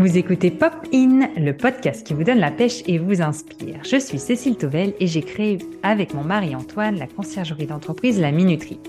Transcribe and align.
Vous 0.00 0.16
écoutez 0.16 0.50
Pop 0.50 0.72
In, 0.94 1.28
le 1.36 1.52
podcast 1.52 2.06
qui 2.06 2.14
vous 2.14 2.24
donne 2.24 2.38
la 2.38 2.50
pêche 2.50 2.82
et 2.86 2.96
vous 2.96 3.20
inspire. 3.20 3.80
Je 3.84 3.98
suis 3.98 4.18
Cécile 4.18 4.56
Tovel 4.56 4.94
et 4.98 5.06
j'ai 5.06 5.20
créé 5.20 5.58
avec 5.82 6.14
mon 6.14 6.24
mari 6.24 6.56
Antoine 6.56 6.96
la 6.96 7.06
conciergerie 7.06 7.66
d'entreprise 7.66 8.18
La 8.18 8.32
Minuterie. 8.32 8.80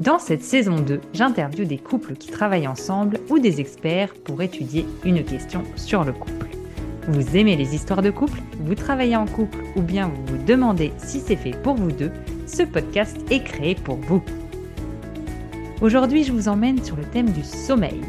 Dans 0.00 0.18
cette 0.18 0.42
saison 0.42 0.78
2, 0.78 1.00
j'interviewe 1.14 1.64
des 1.64 1.78
couples 1.78 2.16
qui 2.16 2.28
travaillent 2.28 2.68
ensemble 2.68 3.18
ou 3.30 3.38
des 3.38 3.62
experts 3.62 4.12
pour 4.12 4.42
étudier 4.42 4.84
une 5.06 5.24
question 5.24 5.62
sur 5.74 6.04
le 6.04 6.12
couple. 6.12 6.48
Vous 7.08 7.34
aimez 7.34 7.56
les 7.56 7.74
histoires 7.74 8.02
de 8.02 8.10
couple? 8.10 8.42
Vous 8.60 8.74
travaillez 8.74 9.16
en 9.16 9.24
couple 9.24 9.60
ou 9.74 9.80
bien 9.80 10.08
vous 10.08 10.36
vous 10.36 10.44
demandez 10.44 10.92
si 10.98 11.20
c'est 11.20 11.36
fait 11.36 11.56
pour 11.62 11.76
vous 11.76 11.92
deux? 11.92 12.12
Ce 12.46 12.62
podcast 12.62 13.16
est 13.30 13.42
créé 13.42 13.74
pour 13.74 13.96
vous. 13.96 14.22
Aujourd'hui, 15.80 16.24
je 16.24 16.32
vous 16.32 16.46
emmène 16.46 16.84
sur 16.84 16.96
le 16.96 17.04
thème 17.04 17.30
du 17.30 17.42
sommeil. 17.42 18.02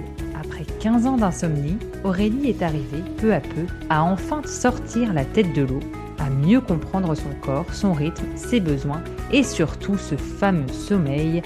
Après 0.79 0.91
15 0.91 1.07
ans 1.07 1.17
d'insomnie, 1.17 1.77
Aurélie 2.05 2.51
est 2.51 2.61
arrivée 2.61 3.03
peu 3.17 3.33
à 3.33 3.41
peu 3.41 3.65
à 3.89 4.01
enfin 4.01 4.41
sortir 4.45 5.13
la 5.13 5.25
tête 5.25 5.53
de 5.53 5.63
l'eau, 5.63 5.81
à 6.19 6.29
mieux 6.29 6.61
comprendre 6.61 7.13
son 7.15 7.31
corps, 7.41 7.73
son 7.73 7.91
rythme, 7.91 8.23
ses 8.35 8.61
besoins 8.61 9.03
et 9.33 9.43
surtout 9.43 9.97
ce 9.97 10.15
fameux 10.15 10.69
sommeil 10.69 11.41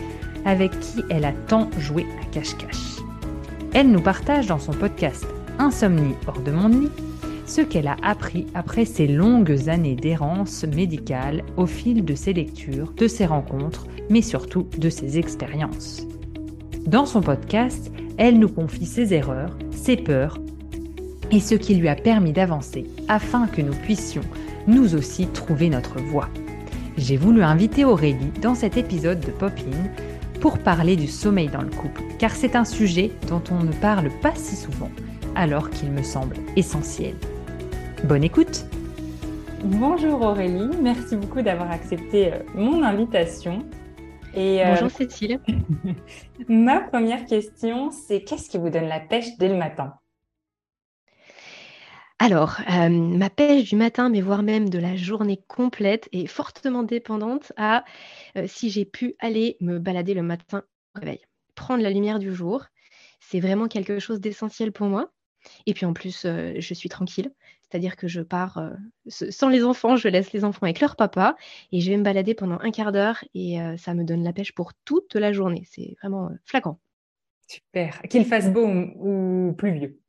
avec 0.46 0.80
qui 0.80 1.04
elle 1.10 1.26
a 1.26 1.32
tant 1.48 1.68
joué 1.80 2.06
à 2.22 2.26
cache-cache. 2.26 3.02
Elle 3.74 3.90
nous 3.90 4.02
partage 4.02 4.46
dans 4.46 4.60
son 4.60 4.74
podcast 4.74 5.26
Insomnie 5.58 6.14
hors 6.28 6.42
de 6.42 6.52
mon 6.52 6.68
lit 6.68 6.92
ce 7.48 7.62
qu'elle 7.62 7.88
a 7.88 7.98
appris 8.04 8.46
après 8.54 8.86
ses 8.86 9.08
longues 9.08 9.68
années 9.68 9.96
d'errance 9.96 10.64
médicale 10.64 11.44
au 11.58 11.66
fil 11.66 12.06
de 12.06 12.14
ses 12.14 12.34
lectures, 12.34 12.94
de 12.98 13.08
ses 13.08 13.26
rencontres, 13.26 13.88
mais 14.12 14.22
surtout 14.22 14.68
de 14.78 14.92
ses 14.92 15.18
expériences. 15.18 16.06
Dans 16.86 17.08
son 17.08 17.22
podcast, 17.22 17.92
elle 18.18 18.40
nous 18.40 18.50
confie 18.50 18.86
ses 18.86 19.14
erreurs, 19.14 19.58
ses 19.72 19.98
peurs 19.98 20.40
et 21.32 21.40
ce 21.40 21.56
qui 21.56 21.76
lui 21.76 21.88
a 21.90 21.96
permis 21.96 22.32
d'avancer 22.32 22.86
afin 23.08 23.48
que 23.48 23.62
nous 23.62 23.74
puissions 23.74 24.22
nous 24.68 24.96
aussi 24.96 25.28
trouver 25.28 25.70
notre 25.70 26.00
voie. 26.00 26.30
J'ai 26.98 27.18
voulu 27.18 27.42
inviter 27.44 27.86
Aurélie 27.86 28.32
dans 28.42 28.56
cet 28.56 28.78
épisode 28.78 29.20
de 29.20 29.32
Pop-In 29.32 30.40
pour 30.40 30.60
parler 30.60 30.96
du 30.96 31.08
sommeil 31.08 31.48
dans 31.48 31.62
le 31.62 31.70
couple, 31.70 32.04
car 32.20 32.32
c'est 32.32 32.56
un 32.56 32.66
sujet 32.66 33.12
dont 33.30 33.42
on 33.52 33.64
ne 33.64 33.72
parle 33.72 34.10
pas 34.22 34.34
si 34.36 34.56
souvent, 34.56 34.92
alors 35.36 35.70
qu'il 35.70 35.90
me 35.92 36.04
semble 36.04 36.36
essentiel. 36.56 37.16
Bonne 38.04 38.24
écoute 38.24 38.66
Bonjour 39.64 40.22
Aurélie, 40.22 40.70
merci 40.82 41.16
beaucoup 41.16 41.42
d'avoir 41.42 41.72
accepté 41.72 42.34
euh, 42.34 42.38
mon 42.54 42.84
invitation. 42.84 43.64
Et 44.36 44.64
euh, 44.64 44.74
Bonjour 44.74 44.90
Cécile. 44.90 45.40
ma 46.48 46.82
première 46.82 47.26
question, 47.26 47.92
c'est 47.92 48.24
qu'est-ce 48.24 48.50
qui 48.50 48.58
vous 48.58 48.70
donne 48.70 48.88
la 48.88 49.00
pêche 49.00 49.38
dès 49.38 49.48
le 49.48 49.58
matin? 49.58 49.94
Alors, 52.18 52.58
euh, 52.72 52.90
ma 52.90 53.30
pêche 53.30 53.70
du 53.70 53.76
matin, 53.76 54.10
mais 54.10 54.22
voire 54.22 54.42
même 54.42 54.70
de 54.70 54.80
la 54.80 54.96
journée 54.96 55.44
complète, 55.48 56.10
est 56.14 56.26
fortement 56.26 56.84
dépendante 56.84 57.52
à 57.58 57.84
si 58.48 58.70
j'ai 58.70 58.86
pu 58.86 59.16
aller 59.20 59.58
me 59.60 59.78
balader 59.78 60.14
le 60.14 60.24
matin 60.24 60.64
au 60.96 61.00
réveil. 61.00 61.20
Prendre 61.54 61.84
la 61.84 61.90
lumière 61.90 62.20
du 62.20 62.34
jour, 62.34 62.66
c'est 63.20 63.40
vraiment 63.40 63.68
quelque 63.68 64.00
chose 64.00 64.20
d'essentiel 64.20 64.72
pour 64.72 64.88
moi. 64.88 65.12
Et 65.66 65.74
puis 65.74 65.86
en 65.86 65.94
plus, 65.94 66.26
je 66.26 66.74
suis 66.74 66.90
tranquille. 66.90 67.32
C'est-à-dire 67.74 67.96
que 67.96 68.08
je 68.08 68.22
pars 68.22 68.60
euh, 68.60 68.70
sans 69.08 69.50
les 69.50 69.64
enfants, 69.64 69.96
je 69.96 70.08
laisse 70.08 70.32
les 70.32 70.46
enfants 70.46 70.62
avec 70.62 70.80
leur 70.80 70.96
papa 70.96 71.36
et 71.72 71.82
je 71.82 71.90
vais 71.90 71.98
me 71.98 72.04
balader 72.04 72.36
pendant 72.36 72.60
un 72.60 72.70
quart 72.70 72.92
d'heure 72.92 73.24
et 73.34 73.60
euh, 73.60 73.78
ça 73.78 73.96
me 73.96 74.04
donne 74.04 74.24
la 74.24 74.32
pêche 74.32 74.52
pour 74.52 74.76
toute 74.86 75.16
la 75.16 75.34
journée. 75.34 75.64
C'est 75.68 75.96
vraiment 76.00 76.28
euh, 76.28 76.36
flagrant. 76.46 76.80
Super. 77.48 78.00
Qu'il 78.04 78.26
fasse 78.26 78.48
beau 78.54 78.68
ou 78.68 79.56
pluvieux. 79.58 80.00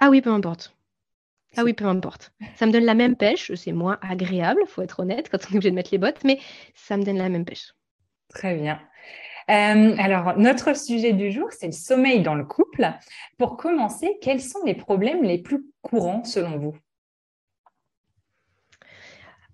Ah 0.00 0.10
oui, 0.10 0.20
peu 0.20 0.30
importe. 0.30 0.76
Ah 1.56 1.62
oui, 1.62 1.74
peu 1.74 1.84
importe. 1.84 2.32
Ça 2.56 2.66
me 2.66 2.72
donne 2.72 2.84
la 2.84 2.94
même 2.94 3.14
pêche. 3.14 3.54
C'est 3.54 3.70
moins 3.70 4.00
agréable, 4.02 4.62
faut 4.66 4.82
être 4.82 4.98
honnête, 4.98 5.28
quand 5.30 5.38
on 5.48 5.54
est 5.54 5.56
obligé 5.58 5.70
de 5.70 5.76
mettre 5.76 5.90
les 5.92 5.98
bottes, 5.98 6.24
mais 6.24 6.40
ça 6.74 6.96
me 6.96 7.04
donne 7.04 7.18
la 7.18 7.28
même 7.28 7.44
pêche. 7.44 7.72
Très 8.30 8.56
bien. 8.56 8.80
Euh, 9.50 9.96
alors, 9.98 10.38
notre 10.38 10.76
sujet 10.76 11.12
du 11.12 11.32
jour, 11.32 11.48
c'est 11.50 11.66
le 11.66 11.72
sommeil 11.72 12.22
dans 12.22 12.36
le 12.36 12.44
couple. 12.44 12.88
Pour 13.36 13.56
commencer, 13.56 14.16
quels 14.22 14.40
sont 14.40 14.60
les 14.64 14.74
problèmes 14.74 15.24
les 15.24 15.38
plus 15.38 15.66
courants 15.82 16.22
selon 16.22 16.56
vous? 16.56 16.76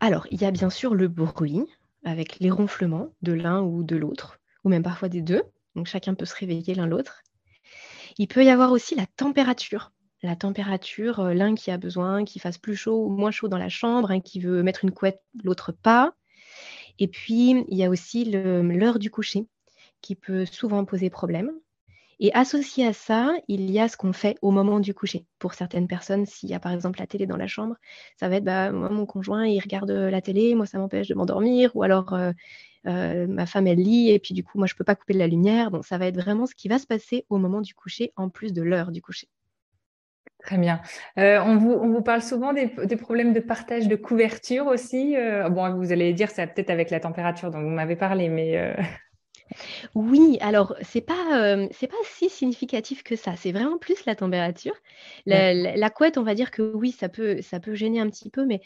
Alors, 0.00 0.26
il 0.30 0.42
y 0.42 0.44
a 0.44 0.50
bien 0.50 0.68
sûr 0.68 0.94
le 0.94 1.08
bruit 1.08 1.64
avec 2.04 2.38
les 2.40 2.50
ronflements 2.50 3.08
de 3.22 3.32
l'un 3.32 3.62
ou 3.62 3.84
de 3.84 3.96
l'autre, 3.96 4.38
ou 4.64 4.68
même 4.68 4.82
parfois 4.82 5.08
des 5.08 5.22
deux. 5.22 5.42
Donc, 5.76 5.86
chacun 5.86 6.12
peut 6.12 6.26
se 6.26 6.36
réveiller 6.36 6.74
l'un 6.74 6.86
l'autre. 6.86 7.22
Il 8.18 8.28
peut 8.28 8.44
y 8.44 8.50
avoir 8.50 8.72
aussi 8.72 8.96
la 8.96 9.06
température. 9.06 9.92
La 10.22 10.36
température, 10.36 11.20
euh, 11.20 11.32
l'un 11.32 11.54
qui 11.54 11.70
a 11.70 11.78
besoin 11.78 12.24
qu'il 12.24 12.42
fasse 12.42 12.58
plus 12.58 12.76
chaud 12.76 13.06
ou 13.06 13.08
moins 13.08 13.30
chaud 13.30 13.48
dans 13.48 13.56
la 13.56 13.70
chambre, 13.70 14.14
qui 14.22 14.40
veut 14.40 14.62
mettre 14.62 14.84
une 14.84 14.90
couette, 14.90 15.22
l'autre 15.42 15.72
pas. 15.72 16.12
Et 16.98 17.08
puis, 17.08 17.64
il 17.68 17.78
y 17.78 17.84
a 17.84 17.88
aussi 17.88 18.26
l'heure 18.26 18.98
du 18.98 19.10
coucher 19.10 19.46
qui 20.00 20.14
peut 20.14 20.44
souvent 20.46 20.84
poser 20.84 21.10
problème. 21.10 21.50
Et 22.18 22.32
associé 22.32 22.86
à 22.86 22.92
ça, 22.94 23.34
il 23.46 23.70
y 23.70 23.78
a 23.78 23.88
ce 23.88 23.96
qu'on 23.96 24.14
fait 24.14 24.38
au 24.40 24.50
moment 24.50 24.80
du 24.80 24.94
coucher. 24.94 25.26
Pour 25.38 25.52
certaines 25.52 25.86
personnes, 25.86 26.24
s'il 26.24 26.48
y 26.48 26.54
a 26.54 26.60
par 26.60 26.72
exemple 26.72 26.98
la 26.98 27.06
télé 27.06 27.26
dans 27.26 27.36
la 27.36 27.46
chambre, 27.46 27.76
ça 28.18 28.28
va 28.28 28.36
être 28.36 28.44
bah, 28.44 28.72
moi, 28.72 28.88
mon 28.88 29.04
conjoint, 29.04 29.46
il 29.46 29.60
regarde 29.60 29.90
la 29.90 30.22
télé, 30.22 30.54
moi, 30.54 30.64
ça 30.64 30.78
m'empêche 30.78 31.08
de 31.08 31.14
m'endormir, 31.14 31.76
ou 31.76 31.82
alors 31.82 32.14
euh, 32.14 32.32
euh, 32.86 33.26
ma 33.26 33.44
femme, 33.44 33.66
elle 33.66 33.78
lit, 33.78 34.10
et 34.10 34.18
puis 34.18 34.32
du 34.32 34.42
coup, 34.44 34.56
moi, 34.56 34.66
je 34.66 34.72
ne 34.72 34.78
peux 34.78 34.84
pas 34.84 34.94
couper 34.94 35.12
de 35.12 35.18
la 35.18 35.26
lumière. 35.26 35.70
Donc, 35.70 35.84
ça 35.84 35.98
va 35.98 36.06
être 36.06 36.16
vraiment 36.16 36.46
ce 36.46 36.54
qui 36.54 36.68
va 36.68 36.78
se 36.78 36.86
passer 36.86 37.26
au 37.28 37.36
moment 37.36 37.60
du 37.60 37.74
coucher, 37.74 38.12
en 38.16 38.30
plus 38.30 38.54
de 38.54 38.62
l'heure 38.62 38.92
du 38.92 39.02
coucher. 39.02 39.28
Très 40.42 40.58
bien. 40.58 40.80
Euh, 41.18 41.40
on, 41.44 41.58
vous, 41.58 41.72
on, 41.72 41.90
vous, 41.90 42.02
parle 42.02 42.22
souvent 42.22 42.54
des, 42.54 42.68
problèmes 42.96 43.34
de 43.34 43.40
partage 43.40 43.88
de 43.88 43.96
couverture 43.96 44.68
aussi. 44.68 45.16
bon, 45.50 45.74
vous 45.74 45.92
allez 45.92 46.14
dire, 46.14 46.30
c'est 46.30 46.46
peut-être 46.46 46.70
avec 46.70 46.88
la 46.90 47.00
température 47.00 47.50
dont 47.50 47.60
vous 47.60 47.68
m'avez 47.68 47.96
parlé, 47.96 48.28
mais 48.30 48.74
oui, 49.94 50.38
alors 50.40 50.74
c'est 50.82 51.00
pas, 51.00 51.56
c'est 51.70 51.86
pas 51.86 51.96
si 52.04 52.28
significatif 52.28 53.02
que 53.02 53.16
ça. 53.16 53.36
C'est 53.36 53.52
vraiment 53.52 53.78
plus 53.78 54.04
la 54.04 54.14
température. 54.14 54.74
La, 55.26 55.90
couette, 55.90 56.18
on 56.18 56.22
va 56.22 56.34
dire 56.34 56.50
que 56.50 56.62
oui, 56.74 56.92
ça 56.92 57.08
peut, 57.08 57.40
ça 57.42 57.60
peut 57.60 57.74
gêner 57.74 58.00
un 58.00 58.08
petit 58.10 58.30
peu, 58.30 58.46
mais 58.46 58.60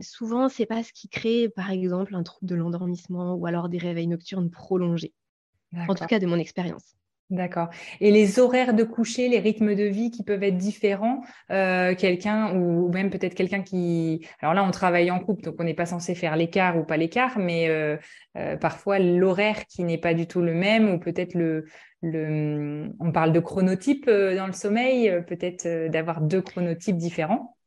souvent 0.00 0.48
c'est 0.48 0.66
pas 0.66 0.82
ce 0.82 0.92
qui 0.92 1.08
crée, 1.08 1.48
par 1.48 1.70
exemple, 1.70 2.14
un 2.14 2.22
trouble 2.22 2.48
de 2.48 2.54
l'endormissement 2.54 3.34
ou 3.34 3.46
alors 3.46 3.68
des 3.68 3.78
réveils 3.78 4.06
nocturnes 4.06 4.50
prolongés. 4.50 5.12
En 5.76 5.94
tout 5.94 6.06
cas, 6.06 6.18
de 6.18 6.26
mon 6.26 6.38
expérience. 6.38 6.94
D'accord. 7.30 7.68
Et 8.00 8.10
les 8.10 8.38
horaires 8.38 8.72
de 8.72 8.84
coucher, 8.84 9.28
les 9.28 9.38
rythmes 9.38 9.74
de 9.74 9.84
vie 9.84 10.10
qui 10.10 10.22
peuvent 10.22 10.42
être 10.42 10.56
différents, 10.56 11.20
euh, 11.50 11.94
quelqu'un 11.94 12.56
ou 12.56 12.90
même 12.90 13.10
peut-être 13.10 13.34
quelqu'un 13.34 13.60
qui... 13.62 14.26
Alors 14.40 14.54
là, 14.54 14.64
on 14.64 14.70
travaille 14.70 15.10
en 15.10 15.20
couple, 15.20 15.42
donc 15.42 15.56
on 15.58 15.64
n'est 15.64 15.74
pas 15.74 15.84
censé 15.84 16.14
faire 16.14 16.36
l'écart 16.36 16.78
ou 16.78 16.84
pas 16.84 16.96
l'écart, 16.96 17.38
mais 17.38 17.68
euh, 17.68 17.98
euh, 18.38 18.56
parfois 18.56 18.98
l'horaire 18.98 19.66
qui 19.66 19.84
n'est 19.84 19.98
pas 19.98 20.14
du 20.14 20.26
tout 20.26 20.40
le 20.40 20.54
même, 20.54 20.88
ou 20.88 20.98
peut-être 20.98 21.34
le, 21.34 21.66
le... 22.00 22.94
On 22.98 23.12
parle 23.12 23.32
de 23.34 23.40
chronotype 23.40 24.06
dans 24.06 24.46
le 24.46 24.54
sommeil, 24.54 25.22
peut-être 25.26 25.88
d'avoir 25.90 26.22
deux 26.22 26.40
chronotypes 26.40 26.96
différents. 26.96 27.57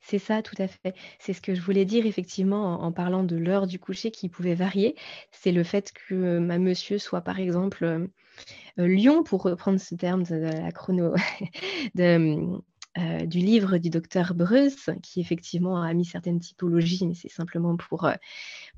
C'est 0.00 0.18
ça, 0.18 0.42
tout 0.42 0.56
à 0.58 0.66
fait. 0.66 0.94
C'est 1.18 1.32
ce 1.32 1.40
que 1.40 1.54
je 1.54 1.60
voulais 1.60 1.84
dire 1.84 2.06
effectivement 2.06 2.82
en, 2.82 2.92
parlant 2.92 3.22
de 3.22 3.36
l'heure 3.36 3.66
du 3.66 3.78
coucher 3.78 4.10
qui 4.10 4.28
pouvait 4.28 4.54
varier. 4.54 4.96
C'est 5.30 5.52
le 5.52 5.62
fait 5.62 5.92
que 5.92 6.38
ma 6.38 6.58
monsieur 6.58 6.98
soit 6.98 7.20
par 7.20 7.38
exemple 7.38 7.84
euh, 8.78 8.86
Lyon, 8.86 9.22
pour 9.22 9.42
reprendre 9.42 9.80
ce 9.80 9.94
terme 9.94 10.22
de, 10.24 10.36
la 10.36 10.72
chrono, 10.72 11.14
euh, 12.98 13.24
du 13.24 13.38
livre 13.38 13.78
du 13.78 13.88
docteur 13.88 14.34
Bruce, 14.34 14.90
qui 15.00 15.20
effectivement 15.20 15.80
a 15.80 15.94
mis 15.94 16.04
certaines 16.04 16.40
typologies, 16.40 17.06
mais 17.06 17.14
c'est 17.14 17.28
simplement 17.28 17.76
pour, 17.76 18.04
euh, 18.04 18.14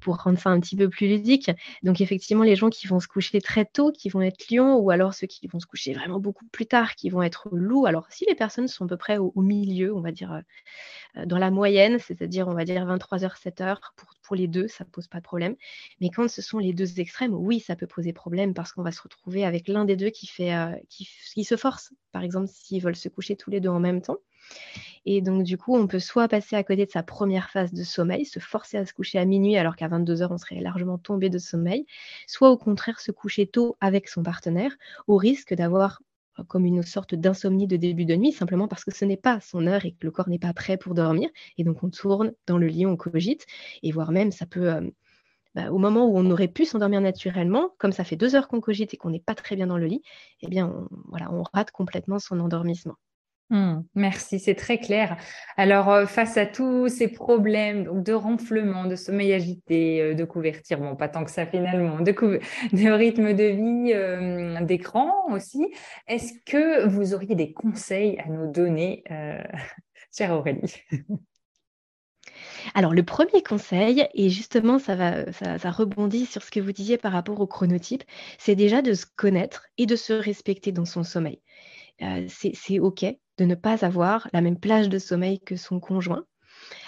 pour 0.00 0.18
rendre 0.18 0.38
ça 0.38 0.50
un 0.50 0.60
petit 0.60 0.76
peu 0.76 0.90
plus 0.90 1.08
ludique. 1.08 1.50
Donc 1.82 2.02
effectivement, 2.02 2.42
les 2.42 2.54
gens 2.54 2.68
qui 2.68 2.86
vont 2.86 3.00
se 3.00 3.08
coucher 3.08 3.40
très 3.40 3.64
tôt, 3.64 3.90
qui 3.90 4.10
vont 4.10 4.20
être 4.20 4.50
lions, 4.50 4.76
ou 4.76 4.90
alors 4.90 5.14
ceux 5.14 5.26
qui 5.26 5.46
vont 5.46 5.60
se 5.60 5.66
coucher 5.66 5.94
vraiment 5.94 6.20
beaucoup 6.20 6.44
plus 6.44 6.66
tard, 6.66 6.94
qui 6.94 7.08
vont 7.08 7.22
être 7.22 7.48
loups. 7.52 7.86
Alors 7.86 8.06
si 8.10 8.26
les 8.28 8.34
personnes 8.34 8.68
sont 8.68 8.84
à 8.84 8.88
peu 8.88 8.98
près 8.98 9.16
au, 9.16 9.32
milieu, 9.36 9.94
on 9.94 10.02
va 10.02 10.12
dire 10.12 10.42
euh, 11.16 11.24
dans 11.24 11.38
la 11.38 11.50
moyenne, 11.50 11.98
c'est-à-dire 11.98 12.48
on 12.48 12.54
va 12.54 12.66
dire 12.66 12.84
23h, 12.84 13.40
7h 13.40 13.78
pour, 13.96 14.10
pour 14.22 14.36
les 14.36 14.46
deux, 14.46 14.68
ça 14.68 14.84
ne 14.84 14.90
pose 14.90 15.08
pas 15.08 15.18
de 15.20 15.24
problème. 15.24 15.56
Mais 16.02 16.10
quand 16.10 16.28
ce 16.28 16.42
sont 16.42 16.58
les 16.58 16.74
deux 16.74 17.00
extrêmes, 17.00 17.32
oui, 17.32 17.60
ça 17.60 17.76
peut 17.76 17.86
poser 17.86 18.12
problème 18.12 18.52
parce 18.52 18.72
qu'on 18.72 18.82
va 18.82 18.92
se 18.92 19.00
retrouver 19.00 19.46
avec 19.46 19.68
l'un 19.68 19.86
des 19.86 19.96
deux 19.96 20.10
qui, 20.10 20.26
fait, 20.26 20.52
qui, 20.90 21.08
qui 21.32 21.44
se 21.44 21.56
force. 21.56 21.94
Par 22.12 22.22
exemple, 22.22 22.48
s'ils 22.48 22.82
veulent 22.82 22.94
se 22.94 23.08
coucher 23.08 23.36
tous 23.36 23.50
les 23.50 23.60
deux 23.60 23.70
en 23.70 23.80
même 23.80 24.02
temps. 24.02 24.11
Et 25.04 25.20
donc, 25.20 25.42
du 25.42 25.58
coup, 25.58 25.76
on 25.76 25.86
peut 25.86 25.98
soit 25.98 26.28
passer 26.28 26.56
à 26.56 26.62
côté 26.62 26.86
de 26.86 26.90
sa 26.90 27.02
première 27.02 27.50
phase 27.50 27.72
de 27.72 27.82
sommeil, 27.82 28.24
se 28.24 28.38
forcer 28.38 28.76
à 28.76 28.86
se 28.86 28.92
coucher 28.92 29.18
à 29.18 29.24
minuit 29.24 29.56
alors 29.56 29.76
qu'à 29.76 29.88
22 29.88 30.22
heures, 30.22 30.30
on 30.30 30.38
serait 30.38 30.60
largement 30.60 30.98
tombé 30.98 31.28
de 31.28 31.38
sommeil, 31.38 31.86
soit 32.26 32.50
au 32.50 32.56
contraire 32.56 33.00
se 33.00 33.10
coucher 33.10 33.46
tôt 33.46 33.76
avec 33.80 34.08
son 34.08 34.22
partenaire, 34.22 34.72
au 35.08 35.16
risque 35.16 35.54
d'avoir 35.54 36.00
euh, 36.38 36.44
comme 36.44 36.64
une 36.64 36.82
sorte 36.82 37.14
d'insomnie 37.14 37.66
de 37.66 37.76
début 37.76 38.04
de 38.04 38.14
nuit, 38.14 38.32
simplement 38.32 38.68
parce 38.68 38.84
que 38.84 38.94
ce 38.94 39.04
n'est 39.04 39.16
pas 39.16 39.40
son 39.40 39.66
heure 39.66 39.84
et 39.84 39.92
que 39.92 40.04
le 40.06 40.10
corps 40.10 40.28
n'est 40.28 40.38
pas 40.38 40.52
prêt 40.52 40.76
pour 40.76 40.94
dormir. 40.94 41.28
Et 41.58 41.64
donc, 41.64 41.82
on 41.82 41.90
tourne 41.90 42.32
dans 42.46 42.58
le 42.58 42.68
lit, 42.68 42.86
on 42.86 42.96
cogite, 42.96 43.46
et 43.82 43.92
voire 43.92 44.12
même, 44.12 44.32
ça 44.32 44.46
peut... 44.46 44.72
Euh, 44.72 44.80
bah, 45.54 45.70
au 45.70 45.76
moment 45.76 46.06
où 46.06 46.16
on 46.16 46.30
aurait 46.30 46.48
pu 46.48 46.64
s'endormir 46.64 47.02
naturellement, 47.02 47.74
comme 47.76 47.92
ça 47.92 48.04
fait 48.04 48.16
deux 48.16 48.34
heures 48.34 48.48
qu'on 48.48 48.62
cogite 48.62 48.94
et 48.94 48.96
qu'on 48.96 49.10
n'est 49.10 49.20
pas 49.20 49.34
très 49.34 49.54
bien 49.54 49.66
dans 49.66 49.76
le 49.76 49.84
lit, 49.84 50.02
eh 50.40 50.48
bien, 50.48 50.88
voilà, 51.08 51.30
on 51.30 51.42
rate 51.52 51.70
complètement 51.72 52.18
son 52.18 52.40
endormissement. 52.40 52.96
Mmh, 53.52 53.82
merci, 53.94 54.40
c'est 54.40 54.54
très 54.54 54.78
clair. 54.78 55.18
Alors, 55.58 55.90
euh, 55.90 56.06
face 56.06 56.38
à 56.38 56.46
tous 56.46 56.88
ces 56.88 57.06
problèmes 57.06 58.02
de 58.02 58.14
renflement, 58.14 58.86
de 58.86 58.96
sommeil 58.96 59.34
agité, 59.34 60.00
euh, 60.00 60.14
de 60.14 60.24
couverture, 60.24 60.78
bon, 60.78 60.96
pas 60.96 61.10
tant 61.10 61.22
que 61.22 61.30
ça 61.30 61.44
finalement, 61.44 62.00
de, 62.00 62.12
de 62.72 62.90
rythme 62.90 63.34
de 63.34 63.44
vie, 63.44 63.92
euh, 63.92 64.58
d'écran 64.64 65.12
aussi, 65.30 65.66
est-ce 66.08 66.32
que 66.46 66.86
vous 66.88 67.12
auriez 67.12 67.34
des 67.34 67.52
conseils 67.52 68.18
à 68.20 68.28
nous 68.30 68.50
donner, 68.50 69.04
chère 70.16 70.32
Aurélie? 70.32 70.82
Alors, 72.74 72.94
le 72.94 73.02
premier 73.02 73.42
conseil, 73.42 74.08
et 74.14 74.30
justement, 74.30 74.78
ça, 74.78 74.94
va, 74.94 75.30
ça, 75.32 75.70
rebondit 75.70 76.24
sur 76.24 76.42
ce 76.42 76.50
que 76.50 76.60
vous 76.60 76.72
disiez 76.72 76.96
par 76.96 77.12
rapport 77.12 77.38
au 77.40 77.46
chronotype, 77.46 78.04
c'est 78.38 78.54
déjà 78.54 78.80
de 78.80 78.94
se 78.94 79.04
connaître 79.04 79.66
et 79.76 79.84
de 79.84 79.96
se 79.96 80.14
respecter 80.14 80.72
dans 80.72 80.86
son 80.86 81.02
sommeil. 81.02 81.42
C'est 82.28 82.78
OK 82.78 83.04
de 83.38 83.44
ne 83.44 83.54
pas 83.54 83.84
avoir 83.84 84.28
la 84.32 84.40
même 84.40 84.58
plage 84.58 84.88
de 84.88 84.98
sommeil 84.98 85.40
que 85.40 85.56
son 85.56 85.80
conjoint. 85.80 86.24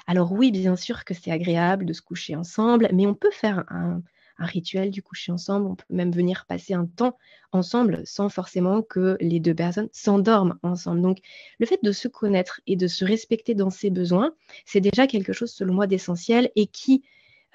Alors 0.06 0.32
oui, 0.32 0.50
bien 0.50 0.76
sûr 0.76 1.04
que 1.04 1.14
c'est 1.14 1.30
agréable 1.30 1.86
de 1.86 1.92
se 1.92 2.02
coucher 2.02 2.36
ensemble, 2.36 2.88
mais 2.92 3.06
on 3.06 3.14
peut 3.14 3.30
faire 3.30 3.64
un, 3.68 4.02
rituel 4.38 4.90
du 4.90 5.00
coucher 5.00 5.30
ensemble, 5.30 5.66
on 5.66 5.76
peut 5.76 5.84
même 5.90 6.10
venir 6.10 6.44
passer 6.46 6.74
un 6.74 6.86
temps 6.86 7.16
ensemble 7.52 8.02
sans 8.04 8.28
forcément 8.28 8.82
que 8.82 9.16
les 9.20 9.38
deux 9.38 9.54
personnes 9.54 9.88
s'endorment 9.92 10.58
ensemble. 10.64 11.00
Donc 11.02 11.18
le 11.60 11.66
fait 11.66 11.78
de 11.84 11.92
se 11.92 12.08
connaître 12.08 12.60
et 12.66 12.74
de 12.74 12.88
se 12.88 13.04
respecter 13.04 13.54
dans 13.54 13.70
ses 13.70 13.90
besoins, 13.90 14.34
c'est 14.66 14.80
déjà 14.80 15.06
quelque 15.06 15.32
chose 15.32 15.52
selon 15.52 15.74
moi 15.74 15.86
d'essentiel 15.86 16.50
et 16.56 16.66
qui 16.66 17.04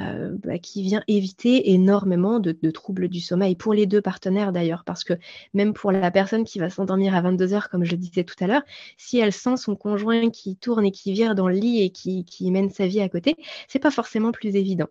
euh, 0.01 0.38
bah, 0.44 0.57
qui 0.60 0.81
vient 0.81 1.04
éviter 1.07 1.72
énormément 1.72 2.40
de, 2.40 2.54
troubles 2.72 3.10
du 3.10 3.19
sommeil 3.19 3.56
pour 3.56 3.74
les 3.74 3.86
deux 3.86 4.01
partenaires 4.01 4.54
d'ailleurs, 4.54 4.84
parce 4.86 5.04
que 5.04 5.13
même 5.54 5.74
pour 5.74 5.92
la 5.92 6.10
personne 6.10 6.46
qui 6.46 6.57
va 6.57 6.69
s'endormir 6.69 7.16
à 7.16 7.22
22 7.22 7.54
heures, 7.54 7.69
comme 7.69 7.84
je 7.84 7.92
le 7.92 7.98
disais 7.98 8.24
tout 8.24 8.36
à 8.40 8.48
l'heure, 8.48 8.62
si 8.98 9.19
elle 9.19 9.34
sent 9.34 9.57
son 9.57 9.75
conjoint 9.75 10.30
qui 10.30 10.56
tourne 10.56 10.86
et 10.86 10.92
qui 10.92 11.12
vire 11.12 11.36
dans 11.36 11.50
le 11.50 11.56
lit 11.56 11.81
et 11.81 11.90
qui, 11.90 12.25
mène 12.50 12.69
sa 12.69 12.88
vie 12.88 13.01
à 13.01 13.10
côté, 13.10 13.36
c'est 13.68 13.80
pas 13.80 13.92
forcément 13.92 14.31
plus 14.31 14.56
évident. 14.56 14.88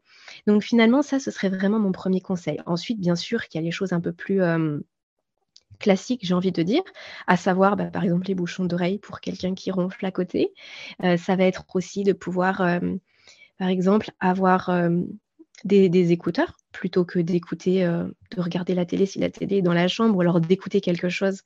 Donc 0.46 0.62
finalement, 0.62 1.00
ça, 1.00 1.18
ce 1.18 1.30
serait 1.30 1.48
vraiment 1.48 1.78
mon 1.78 1.92
premier 1.92 2.20
conseil. 2.20 2.60
Ensuite, 2.66 3.00
bien 3.00 3.16
sûr, 3.16 3.48
qu'il 3.48 3.60
y 3.60 3.64
a 3.64 3.64
les 3.64 3.70
choses 3.70 3.94
un 3.94 4.00
peu 4.00 4.12
plus 4.12 4.42
euh, 4.42 4.78
classiques, 5.78 6.20
j'ai 6.22 6.34
envie 6.34 6.52
de 6.52 6.62
dire, 6.62 6.82
à 7.26 7.38
savoir 7.38 7.76
bah, 7.76 7.86
par 7.86 8.04
exemple 8.04 8.26
les 8.28 8.34
bouchons 8.34 8.66
d'oreilles 8.66 8.98
pour 8.98 9.20
quelqu'un 9.20 9.54
qui 9.54 9.70
ronfle 9.70 10.04
à 10.04 10.10
côté. 10.10 10.52
Euh, 11.02 11.16
ça 11.16 11.34
va 11.36 11.44
être 11.44 11.64
aussi 11.74 12.04
de 12.04 12.12
pouvoir 12.12 12.60
par 13.58 13.68
exemple, 13.68 14.10
avoir 14.20 14.70
euh, 14.70 15.00
des, 15.64 16.12
écouteurs 16.12 16.56
plutôt 16.72 17.04
que 17.04 17.18
d'écouter, 17.18 17.84
euh, 17.84 18.04
de 18.30 18.40
regarder 18.40 18.74
la 18.74 18.86
télé 18.86 19.04
si 19.04 19.18
la 19.18 19.30
télé 19.30 19.56
est 19.56 19.62
dans 19.62 19.72
la 19.72 19.88
chambre, 19.88 20.16
ou 20.16 20.20
alors 20.20 20.40
d'écouter 20.40 20.80
quelque 20.80 21.08
chose 21.08 21.42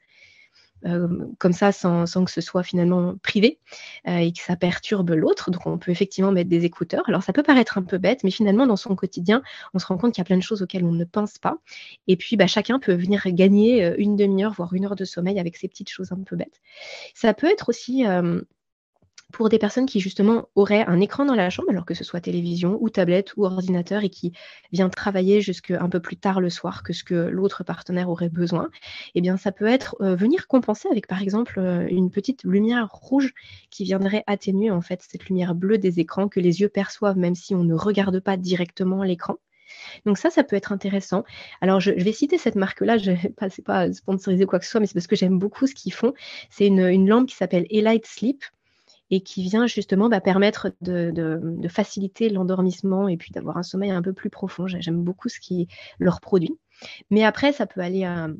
euh, 0.85 1.26
comme 1.38 1.53
ça 1.53 1.70
sans, 1.70 2.05
que 2.25 2.31
ce 2.31 2.41
soit 2.41 2.64
finalement 2.64 3.14
privé 3.23 3.61
et 4.05 4.32
que 4.32 4.43
ça 4.43 4.56
perturbe 4.56 5.11
l'autre. 5.11 5.50
Donc 5.50 5.64
on 5.67 5.79
peut 5.79 5.93
effectivement 5.93 6.32
mettre 6.32 6.50
des 6.50 6.64
écouteurs. 6.64 7.05
Alors 7.09 7.23
ça 7.23 7.32
peut 7.32 7.44
paraître 7.44 7.79
un 7.79 7.82
peu 7.82 7.99
bête, 7.99 8.25
mais 8.25 8.32
finalement 8.32 8.67
dans 8.67 8.76
son 8.76 8.94
quotidien, 8.97 9.43
on 9.75 9.79
se 9.79 9.87
rend 9.87 9.97
compte 9.97 10.12
qu'il 10.12 10.20
y 10.20 10.23
a 10.23 10.25
plein 10.26 10.37
de 10.37 10.43
choses 10.43 10.61
auxquelles 10.61 10.85
on 10.85 10.93
ne 10.93 11.05
pense 11.05 11.38
pas. 11.38 11.58
Et 12.08 12.17
puis 12.17 12.37
bah, 12.37 12.49
chacun 12.49 12.81
peut 12.81 12.94
venir 12.94 13.23
gagner 13.29 13.94
une 13.97 14.17
demi-heure, 14.17 14.53
voire 14.53 14.75
une 14.75 14.85
heure 14.85 14.97
de 14.97 15.05
sommeil 15.05 15.38
avec 15.38 15.56
ces 15.56 15.69
petites 15.69 15.88
choses 15.88 16.11
un 16.11 16.20
peu 16.25 16.35
bêtes. 16.35 16.61
Ça 17.15 17.32
peut 17.32 17.49
être 17.49 17.69
aussi 17.69 18.05
pour 19.32 19.49
des 19.49 19.58
personnes 19.58 19.87
qui 19.87 20.00
justement 20.00 20.49
auraient 20.55 20.84
un 20.87 21.00
écran 21.00 21.25
dans 21.25 21.34
la 21.34 21.50
chambre, 21.50 21.70
alors 21.70 21.87
que 21.87 21.94
ce 21.94 22.05
soit 22.05 22.20
télévision 22.20 22.79
ou 22.81 22.90
tablette 22.90 23.37
ou 23.37 23.44
ordinateur, 23.44 24.05
et 24.05 24.11
qui 24.11 24.32
vient 24.73 24.88
travailler 24.88 25.40
jusqu'à 25.40 25.82
un 25.82 25.88
peu 25.88 26.00
plus 26.00 26.17
tard 26.17 26.40
le 26.40 26.50
soir 26.50 26.82
que 26.82 26.93
ce 26.93 27.02
que 27.02 27.14
l'autre 27.14 27.64
partenaire 27.64 28.11
aurait 28.11 28.29
besoin, 28.29 28.70
eh 29.14 29.20
bien 29.20 29.37
ça 29.37 29.52
peut 29.52 29.67
être 29.67 29.96
euh, 30.00 30.14
venir 30.14 30.46
compenser 30.46 30.88
avec 30.90 31.06
par 31.06 31.23
exemple 31.23 31.58
euh, 31.58 31.87
une 31.88 32.11
petite 32.11 32.44
lumière 32.44 32.88
rouge 32.90 33.32
qui 33.70 33.84
viendrait 33.84 34.25
atténuer 34.26 34.70
en 34.70 34.82
fait 34.82 35.02
cette 35.02 35.26
lumière 35.26 35.55
bleue 35.55 35.79
des 35.79 36.00
écrans 36.00 36.29
que 36.29 36.40
les 36.40 36.61
yeux 36.61 36.69
perçoivent 36.69 37.19
même 37.19 37.34
si 37.34 37.55
on 37.55 37.64
ne 37.64 37.75
regarde 37.75 38.20
pas 38.20 38.37
directement 38.37 39.02
l'écran. 39.02 39.37
Donc 40.06 40.19
ça, 40.19 40.31
ça 40.31 40.44
peut 40.44 40.56
être 40.56 40.73
intéressant. 40.73 41.25
Alors, 41.61 41.81
je, 41.81 41.90
vais 41.90 42.12
citer 42.12 42.38
cette 42.38 42.56
marque-là, 42.56 42.99
je 42.99 43.12
ne 43.12 43.29
pas, 43.29 43.49
pas 43.64 43.93
sponsorisé 43.93 44.44
quoi 44.46 44.58
que 44.58 44.64
ce 44.64 44.70
soit, 44.70 44.81
mais 44.81 44.87
c'est 44.87 44.94
parce 44.94 45.06
que 45.06 45.17
j'aime 45.17 45.38
beaucoup 45.38 45.67
ce 45.67 45.75
qu'ils 45.75 45.93
font. 45.93 46.12
C'est 46.50 46.67
une, 46.67 46.87
une 46.87 47.08
lampe 47.08 47.29
qui 47.29 47.37
s'appelle 47.37 47.67
Elite 47.70 48.06
Sleep 48.06 48.44
et 49.12 49.20
qui 49.20 49.43
vient 49.43 49.67
justement 49.67 50.09
bah, 50.09 50.23
permettre 50.23 50.73
de, 50.81 51.69
faciliter 51.69 52.31
l'endormissement 52.31 53.09
et 53.09 53.19
puis 53.19 53.31
d'avoir 53.31 53.59
un 53.59 53.62
sommeil 53.62 53.91
un 53.91 54.00
peu 54.00 54.14
plus 54.14 54.31
profond. 54.31 54.67
J'aime 54.67 55.05
beaucoup 55.05 55.29
ce 55.29 55.38
qui 55.38 55.69
leur 55.99 56.23
produit. 56.23 56.59
Mais 57.11 57.23
après, 57.23 57.53
ça 57.53 57.67
peut 57.67 57.82
aller 57.82 58.05
un, 58.05 58.35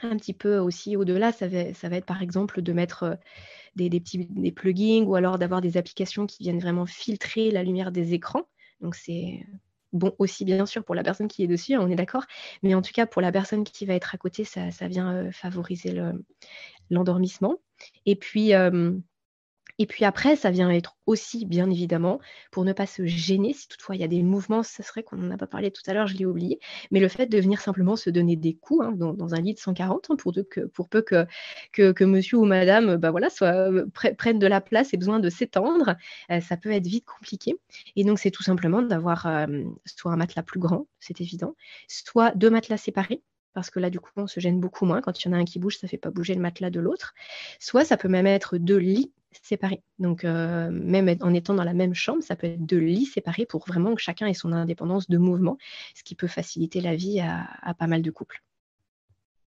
petit 0.00 0.34
peu 0.34 0.58
aussi 0.58 0.96
au-delà. 0.96 1.30
Ça 1.30 1.46
va, 1.46 1.96
être 1.96 2.04
par 2.04 2.20
exemple 2.20 2.62
de 2.62 2.72
mettre 2.72 3.02
euh, 3.04 3.14
des, 3.76 3.88
petits 4.00 4.26
des 4.28 4.50
plugins 4.50 5.04
ou 5.04 5.14
alors 5.14 5.38
d'avoir 5.38 5.60
des 5.60 5.76
applications 5.76 6.26
qui 6.26 6.42
viennent 6.42 6.58
vraiment 6.58 6.84
filtrer 6.84 7.52
la 7.52 7.62
lumière 7.62 7.92
des 7.92 8.12
écrans. 8.12 8.42
Donc 8.80 8.96
c'est 8.96 9.46
bon 9.92 10.12
aussi 10.18 10.44
bien 10.44 10.66
sûr 10.66 10.82
pour 10.82 10.96
la 10.96 11.04
personne 11.04 11.28
qui 11.28 11.44
est 11.44 11.46
dessus, 11.46 11.76
on 11.76 11.86
est 11.86 11.94
d'accord, 11.94 12.24
mais 12.64 12.74
en 12.74 12.82
tout 12.82 12.92
cas 12.92 13.06
pour 13.06 13.22
la 13.22 13.30
personne 13.30 13.62
qui 13.62 13.86
va 13.86 13.94
être 13.94 14.16
à 14.16 14.18
côté, 14.18 14.42
ça, 14.42 14.68
vient 14.88 15.14
euh, 15.14 15.30
favoriser 15.30 15.94
l'endormissement. 16.90 17.58
et 18.04 18.16
puis, 18.16 18.54
euh, 18.54 18.98
et 19.78 19.86
puis 19.86 20.04
après, 20.04 20.36
ça 20.36 20.50
vient 20.50 20.70
être 20.70 20.96
aussi, 21.06 21.46
bien 21.46 21.70
évidemment, 21.70 22.20
pour 22.50 22.64
ne 22.64 22.72
pas 22.72 22.86
se 22.86 23.06
gêner, 23.06 23.52
si 23.52 23.68
toutefois 23.68 23.96
il 23.96 24.00
y 24.00 24.04
a 24.04 24.08
des 24.08 24.22
mouvements, 24.22 24.62
ce 24.62 24.82
serait 24.82 25.02
qu'on 25.02 25.16
n'en 25.16 25.30
a 25.30 25.36
pas 25.36 25.46
parlé 25.46 25.70
tout 25.70 25.82
à 25.86 25.94
l'heure, 25.94 26.06
je 26.06 26.16
l'ai 26.16 26.26
oublié, 26.26 26.60
mais 26.90 27.00
le 27.00 27.08
fait 27.08 27.26
de 27.26 27.38
venir 27.38 27.60
simplement 27.60 27.96
se 27.96 28.10
donner 28.10 28.36
des 28.36 28.54
coups 28.54 28.84
hein, 28.84 28.92
dans, 28.92 29.34
un 29.34 29.40
lit 29.40 29.54
de 29.54 29.58
140, 29.58 30.10
hein, 30.10 30.16
pour, 30.16 30.88
peu 30.88 31.02
que, 31.02 32.04
monsieur 32.04 32.38
ou 32.38 32.44
madame 32.44 32.96
bah 32.96 33.12
euh, 33.42 33.86
prennent 34.18 34.38
de 34.38 34.46
la 34.46 34.60
place 34.60 34.92
et 34.94 34.96
besoin 34.96 35.20
de 35.20 35.30
s'étendre, 35.30 35.96
euh, 36.30 36.40
ça 36.40 36.56
peut 36.56 36.70
être 36.70 36.86
vite 36.86 37.06
compliqué. 37.06 37.56
Et 37.96 38.04
donc, 38.04 38.18
c'est 38.18 38.30
tout 38.30 38.42
simplement 38.42 38.82
d'avoir 38.82 39.26
euh, 39.26 39.46
soit 39.84 40.12
un 40.12 40.16
matelas 40.16 40.42
plus 40.42 40.60
grand, 40.60 40.86
c'est 41.00 41.20
évident, 41.20 41.54
soit 41.88 42.32
deux 42.32 42.50
matelas 42.50 42.76
séparés 42.76 43.22
parce 43.54 43.70
que 43.70 43.80
là, 43.80 43.90
du 43.90 44.00
coup, 44.00 44.10
on 44.16 44.26
se 44.26 44.40
gêne 44.40 44.60
beaucoup 44.60 44.86
moins. 44.86 45.02
Quand 45.02 45.22
il 45.22 45.28
y 45.28 45.30
en 45.30 45.34
a 45.34 45.36
un 45.36 45.44
qui 45.44 45.58
bouge, 45.58 45.76
ça 45.76 45.86
ne 45.86 45.88
fait 45.90 45.98
pas 45.98 46.10
bouger 46.10 46.34
le 46.34 46.40
matelas 46.40 46.70
de 46.70 46.80
l'autre. 46.80 47.14
Soit 47.60 47.84
ça 47.84 47.96
peut 47.96 48.08
même 48.08 48.26
être 48.26 48.56
deux 48.56 48.78
lits 48.78 49.12
séparés. 49.42 49.82
Donc, 49.98 50.24
euh, 50.24 50.70
même 50.70 51.14
en 51.20 51.34
étant 51.34 51.54
dans 51.54 51.64
la 51.64 51.74
même 51.74 51.94
chambre, 51.94 52.22
ça 52.22 52.36
peut 52.36 52.46
être 52.46 52.64
deux 52.64 52.78
lits 52.78 53.06
séparés 53.06 53.46
pour 53.46 53.66
vraiment 53.66 53.94
que 53.94 54.00
chacun 54.00 54.26
ait 54.26 54.34
son 54.34 54.52
indépendance 54.52 55.08
de 55.08 55.18
mouvement, 55.18 55.58
ce 55.94 56.02
qui 56.02 56.14
peut 56.14 56.26
faciliter 56.26 56.80
la 56.80 56.94
vie 56.94 57.20
à, 57.20 57.74
pas 57.74 57.86
mal 57.86 58.02
de 58.02 58.10
couples. 58.10 58.42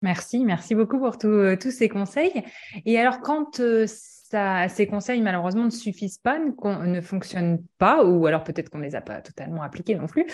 Merci, 0.01 0.45
merci 0.45 0.75
beaucoup 0.75 0.99
pour 0.99 1.15
euh, 1.25 1.57
tous 1.57 1.71
ces 1.71 1.89
conseils. 1.89 2.43
Et 2.85 2.99
alors, 2.99 3.21
quand 3.21 3.61
euh, 3.61 3.87
ces 3.87 4.87
conseils 4.87 5.21
malheureusement 5.21 5.65
ne 5.65 5.71
suffisent 5.71 6.19
pas, 6.19 6.39
ne, 6.39 7.01
fonctionnent 7.01 7.63
pas, 7.79 8.05
ou 8.05 8.27
alors 8.27 8.43
peut-être 8.43 8.71
qu'on 8.71 8.79
ne 8.79 8.85
les 8.85 8.97
a 8.97 9.01
pas 9.01 9.21
totalement 9.21 9.63
appliqués 9.63 9.95
non 9.95 10.07
plus. 10.07 10.27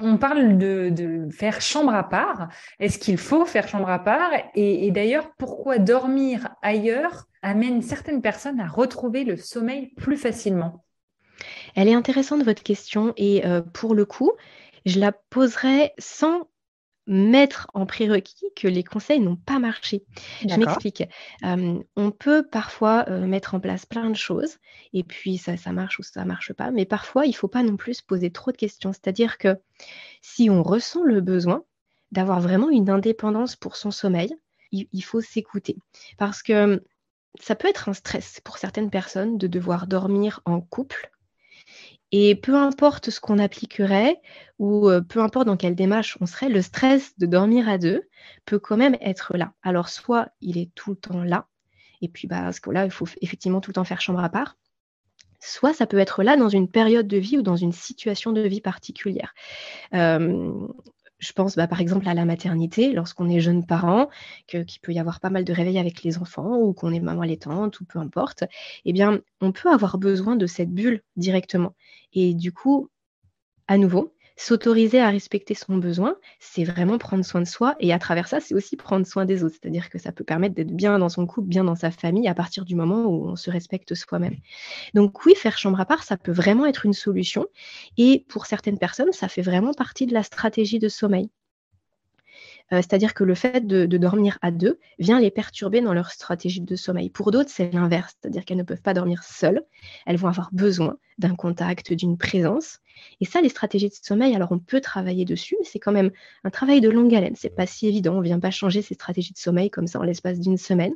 On 0.00 0.16
parle 0.16 0.58
de, 0.58 1.28
faire 1.30 1.60
chambre 1.60 1.94
à 1.94 2.08
part. 2.08 2.48
Est-ce 2.80 2.98
qu'il 2.98 3.18
faut 3.18 3.44
faire 3.44 3.68
chambre 3.68 3.90
à 3.90 4.02
part? 4.02 4.30
Et, 4.54 4.90
d'ailleurs, 4.90 5.30
pourquoi 5.38 5.78
dormir 5.78 6.48
ailleurs 6.62 7.27
amène 7.42 7.82
certaines 7.82 8.22
personnes 8.22 8.60
à 8.60 8.68
retrouver 8.68 9.24
le 9.24 9.36
sommeil 9.36 9.88
plus 9.96 10.16
facilement 10.16 10.84
Elle 11.74 11.88
est 11.88 11.94
intéressante 11.94 12.42
votre 12.42 12.62
question 12.62 13.12
et 13.16 13.46
euh, 13.46 13.62
pour 13.62 13.94
le 13.94 14.04
coup, 14.04 14.32
je 14.86 14.98
la 15.00 15.12
poserai 15.12 15.92
sans 15.98 16.48
mettre 17.08 17.68
en 17.72 17.86
prérequis 17.86 18.44
que 18.54 18.68
les 18.68 18.84
conseils 18.84 19.18
n'ont 19.18 19.36
pas 19.36 19.58
marché. 19.58 20.04
Je 20.46 20.54
m'explique. 20.56 21.04
on 21.42 22.10
peut 22.10 22.46
parfois 22.46 23.06
mettre 23.06 23.54
en 23.54 23.60
place 23.60 23.86
plein 23.86 24.10
de 24.10 24.16
choses 24.16 24.58
et 24.92 25.02
puis 25.02 25.38
ça, 25.38 25.56
ça 25.56 25.72
marche 25.72 25.98
ou 25.98 26.02
ça 26.02 26.24
marche 26.26 26.52
pas, 26.52 26.70
mais 26.70 26.84
parfois 26.84 27.24
il 27.24 27.30
ne 27.30 27.34
faut 27.34 27.48
pas 27.48 27.62
non 27.62 27.76
plus 27.76 27.94
se 27.94 28.02
poser 28.02 28.30
trop 28.30 28.52
de 28.52 28.58
questions. 28.58 28.92
C'est-à-dire 28.92 29.38
que 29.38 29.56
si 30.20 30.50
on 30.50 30.62
ressent 30.62 31.02
le 31.02 31.22
besoin 31.22 31.64
d'avoir 32.12 32.40
vraiment 32.40 32.68
une 32.68 32.90
indépendance 32.90 33.56
pour 33.56 33.76
son 33.76 33.90
sommeil, 33.90 34.34
il 34.70 35.02
faut 35.02 35.22
s'écouter. 35.22 35.76
Parce 36.18 36.42
que 36.42 36.82
ça 37.40 37.54
peut 37.54 37.68
être 37.68 37.88
un 37.88 37.94
stress 37.94 38.40
pour 38.44 38.58
certaines 38.58 38.90
personnes 38.90 39.38
de 39.38 39.46
devoir 39.46 39.86
dormir 39.86 40.40
en 40.44 40.60
couple 40.60 41.10
et 42.10 42.34
peu 42.34 42.54
importe 42.54 43.10
ce 43.10 43.20
qu'on 43.20 43.38
appliquerait 43.38 44.20
ou 44.58 44.88
euh, 44.88 45.00
peu 45.00 45.20
importe 45.20 45.46
dans 45.46 45.56
quelle 45.56 45.74
démarche 45.74 46.16
on 46.20 46.26
serait, 46.26 46.48
le 46.48 46.62
stress 46.62 47.18
de 47.18 47.26
dormir 47.26 47.68
à 47.68 47.78
deux 47.78 48.08
peut 48.46 48.58
quand 48.58 48.76
même 48.76 48.96
être 49.00 49.36
là. 49.36 49.52
Alors 49.62 49.88
soit 49.88 50.30
il 50.40 50.56
est 50.58 50.70
tout 50.74 50.90
le 50.90 50.96
temps 50.96 51.22
là, 51.22 51.48
et 52.00 52.08
puis 52.08 52.28
bah, 52.28 52.42
parce 52.42 52.60
que 52.60 52.70
là, 52.70 52.84
il 52.84 52.90
faut 52.90 53.06
effectivement 53.20 53.60
tout 53.60 53.70
le 53.70 53.74
temps 53.74 53.84
faire 53.84 54.00
chambre 54.00 54.20
à 54.20 54.28
part. 54.28 54.56
Soit 55.40 55.72
ça 55.72 55.86
peut 55.86 55.98
être 55.98 56.22
là 56.22 56.36
dans 56.36 56.48
une 56.48 56.68
période 56.68 57.06
de 57.06 57.16
vie 57.16 57.38
ou 57.38 57.42
dans 57.42 57.56
une 57.56 57.72
situation 57.72 58.32
de 58.32 58.40
vie 58.40 58.60
particulière. 58.60 59.34
Je 61.18 61.32
pense 61.32 61.56
bah, 61.56 61.66
par 61.66 61.80
exemple 61.80 62.08
à 62.08 62.14
la 62.14 62.24
maternité, 62.24 62.92
lorsqu'on 62.92 63.28
est 63.28 63.40
jeune 63.40 63.66
parent, 63.66 64.08
qu'il 64.46 64.80
peut 64.82 64.92
y 64.92 64.98
avoir 64.98 65.20
pas 65.20 65.30
mal 65.30 65.44
de 65.44 65.52
réveils 65.52 65.78
avec 65.78 66.02
les 66.02 66.18
enfants 66.18 66.58
ou 66.58 66.72
qu'on 66.72 66.92
est 66.92 67.00
maman 67.00 67.22
allaitante 67.22 67.80
ou 67.80 67.84
peu 67.84 67.98
importe, 67.98 68.44
eh 68.84 68.92
bien, 68.92 69.20
on 69.40 69.52
peut 69.52 69.70
avoir 69.70 69.98
besoin 69.98 70.36
de 70.36 70.46
cette 70.46 70.70
bulle 70.70 71.02
directement. 71.16 71.74
Et 72.12 72.34
du 72.34 72.52
coup, 72.52 72.88
à 73.66 73.78
nouveau, 73.78 74.14
s'autoriser 74.38 75.00
à 75.00 75.10
respecter 75.10 75.54
son 75.54 75.76
besoin, 75.76 76.16
c'est 76.38 76.62
vraiment 76.62 76.96
prendre 76.96 77.24
soin 77.24 77.40
de 77.40 77.46
soi. 77.46 77.74
Et 77.80 77.92
à 77.92 77.98
travers 77.98 78.28
ça, 78.28 78.40
c'est 78.40 78.54
aussi 78.54 78.76
prendre 78.76 79.06
soin 79.06 79.24
des 79.24 79.42
autres. 79.42 79.56
C'est-à-dire 79.60 79.90
que 79.90 79.98
ça 79.98 80.12
peut 80.12 80.24
permettre 80.24 80.54
d'être 80.54 80.74
bien 80.74 80.98
dans 80.98 81.08
son 81.08 81.26
couple, 81.26 81.48
bien 81.48 81.64
dans 81.64 81.74
sa 81.74 81.90
famille, 81.90 82.28
à 82.28 82.34
partir 82.34 82.64
du 82.64 82.76
moment 82.76 83.04
où 83.06 83.28
on 83.28 83.36
se 83.36 83.50
respecte 83.50 83.94
soi-même. 83.94 84.36
Donc 84.94 85.26
oui, 85.26 85.34
faire 85.34 85.58
chambre 85.58 85.80
à 85.80 85.86
part, 85.86 86.04
ça 86.04 86.16
peut 86.16 86.32
vraiment 86.32 86.66
être 86.66 86.86
une 86.86 86.92
solution. 86.92 87.46
Et 87.96 88.24
pour 88.28 88.46
certaines 88.46 88.78
personnes, 88.78 89.12
ça 89.12 89.28
fait 89.28 89.42
vraiment 89.42 89.74
partie 89.74 90.06
de 90.06 90.14
la 90.14 90.22
stratégie 90.22 90.78
de 90.78 90.88
sommeil. 90.88 91.30
Euh, 92.72 92.76
c'est-à-dire 92.76 93.14
que 93.14 93.24
le 93.24 93.34
fait 93.34 93.66
de, 93.66 93.86
dormir 93.86 94.38
à 94.42 94.50
deux 94.50 94.78
vient 94.98 95.20
les 95.20 95.30
perturber 95.30 95.80
dans 95.80 95.94
leur 95.94 96.10
stratégie 96.10 96.60
de 96.60 96.76
sommeil. 96.76 97.10
Pour 97.10 97.30
d'autres, 97.30 97.50
c'est 97.50 97.72
l'inverse, 97.72 98.14
c'est-à-dire 98.20 98.44
qu'elles 98.44 98.58
ne 98.58 98.62
peuvent 98.62 98.82
pas 98.82 98.94
dormir 98.94 99.22
seules, 99.22 99.62
elles 100.06 100.16
vont 100.16 100.28
avoir 100.28 100.50
besoin 100.52 100.98
d'un 101.18 101.34
contact, 101.34 101.92
d'une 101.92 102.18
présence. 102.18 102.78
Et 103.20 103.24
ça, 103.24 103.40
les 103.40 103.48
stratégies 103.48 103.88
de 103.88 103.94
sommeil, 104.00 104.34
alors 104.34 104.52
on 104.52 104.58
peut 104.58 104.80
travailler 104.80 105.24
dessus, 105.24 105.56
mais 105.58 105.64
c'est 105.64 105.78
quand 105.78 105.92
même 105.92 106.10
un 106.44 106.50
travail 106.50 106.80
de 106.80 106.88
longue 106.88 107.14
haleine. 107.14 107.34
C'est 107.36 107.54
pas 107.54 107.66
si 107.66 107.86
évident. 107.86 108.16
On 108.16 108.20
vient 108.20 108.40
pas 108.40 108.50
changer 108.50 108.82
ces 108.82 108.94
stratégies 108.94 109.32
de 109.32 109.38
sommeil 109.38 109.70
comme 109.70 109.86
ça 109.86 109.98
en 109.98 110.02
l'espace 110.02 110.40
d'une 110.40 110.58
semaine. 110.58 110.94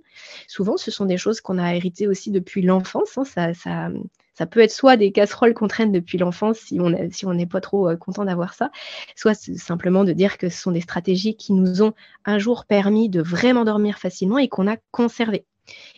Souvent, 0.48 0.76
ce 0.76 0.90
sont 0.90 1.06
des 1.06 1.16
choses 1.16 1.40
qu'on 1.40 1.58
a 1.58 1.74
héritées 1.74 2.08
aussi 2.08 2.30
depuis 2.30 2.62
l'enfance. 2.62 3.16
Hein. 3.18 3.24
Ça, 3.24 3.54
ça, 3.54 3.90
ça 4.34 4.46
peut 4.46 4.60
être 4.60 4.72
soit 4.72 4.96
des 4.96 5.12
casseroles 5.12 5.54
qu'on 5.54 5.68
traîne 5.68 5.92
depuis 5.92 6.18
l'enfance 6.18 6.58
si 6.58 6.80
on 6.80 7.34
n'est 7.34 7.46
pas 7.46 7.60
trop 7.60 7.88
euh, 7.88 7.96
content 7.96 8.24
d'avoir 8.24 8.54
ça, 8.54 8.70
soit 9.14 9.34
simplement 9.34 10.04
de 10.04 10.12
dire 10.12 10.38
que 10.38 10.48
ce 10.48 10.60
sont 10.60 10.72
des 10.72 10.80
stratégies 10.80 11.36
qui 11.36 11.52
nous 11.52 11.82
ont 11.82 11.92
un 12.24 12.38
jour 12.38 12.64
permis 12.64 13.08
de 13.08 13.20
vraiment 13.20 13.64
dormir 13.64 13.98
facilement 13.98 14.38
et 14.38 14.48
qu'on 14.48 14.68
a 14.68 14.76
conservé. 14.90 15.44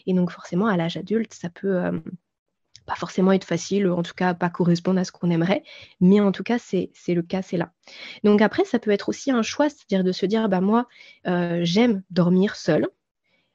Et 0.07 0.15
donc 0.15 0.31
forcément, 0.31 0.67
à 0.67 0.77
l'âge 0.77 0.97
adulte, 0.97 1.33
ça 1.33 1.49
peut 1.49 1.77
euh, 1.77 1.93
pas 2.87 2.95
forcément 2.95 3.33
être 3.33 3.45
facile, 3.45 3.89
en 3.89 4.03
tout 4.03 4.15
cas 4.15 4.35
pas 4.35 4.51
correspondre 4.51 5.01
à 5.01 5.05
ce 5.05 5.13
qu'on 5.13 5.31
aimerait, 5.31 5.63
mais 6.01 6.21
en 6.21 6.33
tout 6.33 6.43
cas, 6.43 6.59
c'est 6.59 6.91
le 7.09 7.23
cas, 7.23 7.43
c'est 7.43 7.57
là. 7.57 7.73
Donc 8.23 8.43
après, 8.43 8.65
ça 8.65 8.79
peut 8.79 8.91
être 8.91 9.09
aussi 9.09 9.31
un 9.31 9.43
choix, 9.43 9.69
c'est-à-dire 9.69 10.05
de 10.05 10.13
se 10.13 10.27
dire, 10.27 10.49
bah 10.49 10.61
moi, 10.61 10.87
euh, 11.27 11.61
j'aime 11.63 12.03
dormir 12.11 12.57
seul, 12.57 12.89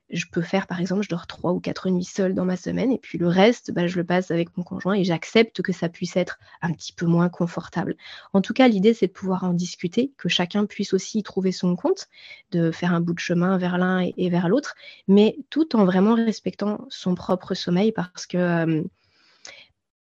je 0.09 0.25
peux 0.31 0.41
faire, 0.41 0.67
par 0.67 0.79
exemple, 0.79 1.03
je 1.03 1.09
dors 1.09 1.27
trois 1.27 1.53
ou 1.53 1.59
quatre 1.59 1.89
nuits 1.89 2.03
seule 2.03 2.33
dans 2.33 2.45
ma 2.45 2.57
semaine, 2.57 2.91
et 2.91 2.97
puis 2.97 3.17
le 3.17 3.27
reste, 3.27 3.71
bah, 3.71 3.87
je 3.87 3.97
le 3.97 4.03
passe 4.03 4.31
avec 4.31 4.55
mon 4.57 4.63
conjoint, 4.63 4.95
et 4.95 5.03
j'accepte 5.03 5.61
que 5.61 5.71
ça 5.71 5.89
puisse 5.89 6.17
être 6.17 6.39
un 6.61 6.71
petit 6.73 6.93
peu 6.93 7.05
moins 7.05 7.29
confortable. 7.29 7.95
En 8.33 8.41
tout 8.41 8.53
cas, 8.53 8.67
l'idée, 8.67 8.93
c'est 8.93 9.07
de 9.07 9.11
pouvoir 9.11 9.43
en 9.43 9.53
discuter, 9.53 10.11
que 10.17 10.29
chacun 10.29 10.65
puisse 10.65 10.93
aussi 10.93 11.19
y 11.19 11.23
trouver 11.23 11.51
son 11.51 11.75
compte, 11.75 12.07
de 12.51 12.71
faire 12.71 12.93
un 12.93 13.01
bout 13.01 13.13
de 13.13 13.19
chemin 13.19 13.57
vers 13.57 13.77
l'un 13.77 13.99
et, 14.17 14.29
vers 14.29 14.49
l'autre, 14.49 14.75
mais 15.07 15.37
tout 15.49 15.75
en 15.75 15.85
vraiment 15.85 16.15
respectant 16.15 16.85
son 16.89 17.15
propre 17.15 17.53
sommeil, 17.53 17.91
parce 17.91 18.25
que, 18.25 18.37
euh, 18.37 18.83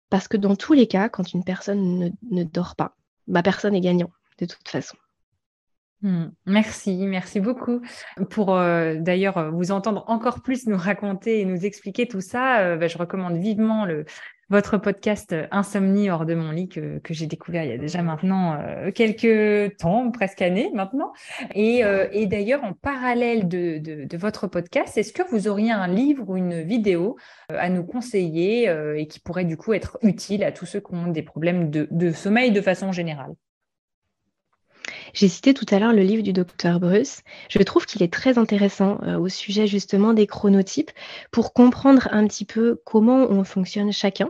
parce 0.09 0.27
que 0.27 0.37
dans 0.37 0.55
tous 0.55 0.73
les 0.73 0.87
cas, 0.87 1.09
quand 1.09 1.33
une 1.33 1.43
personne 1.43 1.99
ne, 1.99 2.09
ne 2.31 2.43
dort 2.43 2.75
pas, 2.75 2.95
bah, 3.27 3.43
personne 3.43 3.73
n'est 3.73 3.81
gagnant, 3.81 4.11
de 4.39 4.45
toute 4.45 4.67
façon. 4.67 4.97
Mmh. 6.03 6.25
Merci, 6.45 6.95
merci 7.07 7.39
beaucoup. 7.39 7.81
Pour 8.29 8.55
euh, 8.55 8.95
d'ailleurs 8.99 9.37
euh, 9.37 9.49
vous 9.49 9.71
entendre 9.71 10.03
encore 10.07 10.43
plus 10.43 10.67
nous 10.67 10.77
raconter 10.77 11.41
et 11.41 11.45
nous 11.45 11.65
expliquer 11.65 12.07
tout 12.07 12.21
ça, 12.21 12.59
euh, 12.59 12.77
bah, 12.77 12.87
je 12.87 12.99
recommande 12.99 13.37
vivement 13.37 13.83
le, 13.83 14.05
votre 14.49 14.77
podcast 14.77 15.35
Insomnie 15.49 16.11
hors 16.11 16.27
de 16.27 16.35
mon 16.35 16.51
lit 16.51 16.69
que, 16.69 16.99
que 16.99 17.15
j'ai 17.15 17.25
découvert 17.25 17.63
il 17.63 17.71
y 17.71 17.73
a 17.73 17.79
déjà 17.79 18.03
maintenant 18.03 18.59
quelques 18.93 19.75
temps, 19.77 20.11
presque 20.11 20.41
années 20.41 20.69
maintenant. 20.73 21.11
Et, 21.53 21.81
et 22.13 22.27
d'ailleurs, 22.27 22.63
en 22.63 22.71
parallèle 22.71 23.49
de, 23.49 23.77
de, 23.79 24.05
de 24.05 24.17
votre 24.17 24.47
podcast, 24.47 24.97
est-ce 24.97 25.11
que 25.11 25.23
vous 25.29 25.49
auriez 25.49 25.71
un 25.71 25.87
livre 25.87 26.29
ou 26.29 26.37
une 26.37 26.61
vidéo 26.61 27.17
à 27.49 27.69
nous 27.69 27.83
conseiller 27.83 28.73
et 28.95 29.07
qui 29.07 29.19
pourrait 29.19 29.43
du 29.43 29.57
coup 29.57 29.73
être 29.73 29.97
utile 30.01 30.45
à 30.45 30.53
tous 30.53 30.65
ceux 30.65 30.79
qui 30.79 30.93
ont 30.93 31.07
des 31.07 31.23
problèmes 31.23 31.69
de, 31.69 31.89
de 31.91 32.11
sommeil 32.11 32.51
de 32.53 32.61
façon 32.61 32.93
générale? 32.93 33.33
J'ai 35.17 35.29
cité 35.29 35.55
tout 35.55 35.65
à 35.71 35.79
l'heure 35.79 35.93
le 35.93 36.03
livre 36.03 36.21
du 36.21 36.31
docteur 36.31 36.79
Bruce. 36.79 37.21
Je 37.49 37.57
trouve 37.63 37.87
qu'il 37.87 38.03
est 38.03 38.13
très 38.13 38.37
intéressant 38.37 38.99
euh, 39.01 39.17
au 39.17 39.29
sujet 39.29 39.65
justement 39.65 40.13
des 40.13 40.27
chronotypes 40.27 40.91
pour 41.31 41.53
comprendre 41.53 42.07
un 42.11 42.27
petit 42.27 42.45
peu 42.45 42.79
comment 42.85 43.23
on 43.23 43.43
fonctionne 43.43 43.91
chacun 43.91 44.29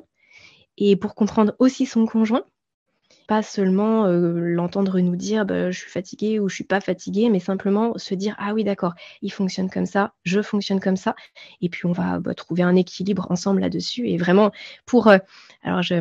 et 0.78 0.96
pour 0.96 1.14
comprendre 1.14 1.54
aussi 1.60 1.86
son 1.86 2.06
conjoint. 2.06 2.44
Pas 3.28 3.44
seulement 3.44 4.06
euh, 4.06 4.40
l'entendre 4.40 4.98
nous 5.02 5.18
dire 5.18 5.46
bah, 5.46 5.72
je 5.72 5.78
suis 5.78 5.92
fatiguée 5.92 6.40
ou 6.40 6.48
je 6.48 6.56
suis 6.56 6.64
pas 6.64 6.80
fatiguée, 6.80 7.30
mais 7.30 7.42
simplement 7.42 7.98
se 7.98 8.16
dire 8.16 8.38
ah 8.40 8.54
oui 8.54 8.64
d'accord, 8.64 8.94
il 9.22 9.34
fonctionne 9.34 9.70
comme 9.70 9.86
ça, 9.86 10.14
je 10.24 10.42
fonctionne 10.42 10.80
comme 10.80 10.96
ça, 10.96 11.16
et 11.60 11.68
puis 11.68 11.86
on 11.86 11.92
va 11.92 12.20
bah, 12.20 12.34
trouver 12.34 12.64
un 12.64 12.78
équilibre 12.78 13.28
ensemble 13.30 13.60
là-dessus. 13.60 14.08
Et 14.08 14.16
vraiment 14.16 14.52
pour 14.86 15.08
euh, 15.10 15.18
alors 15.64 15.82
je 15.82 15.96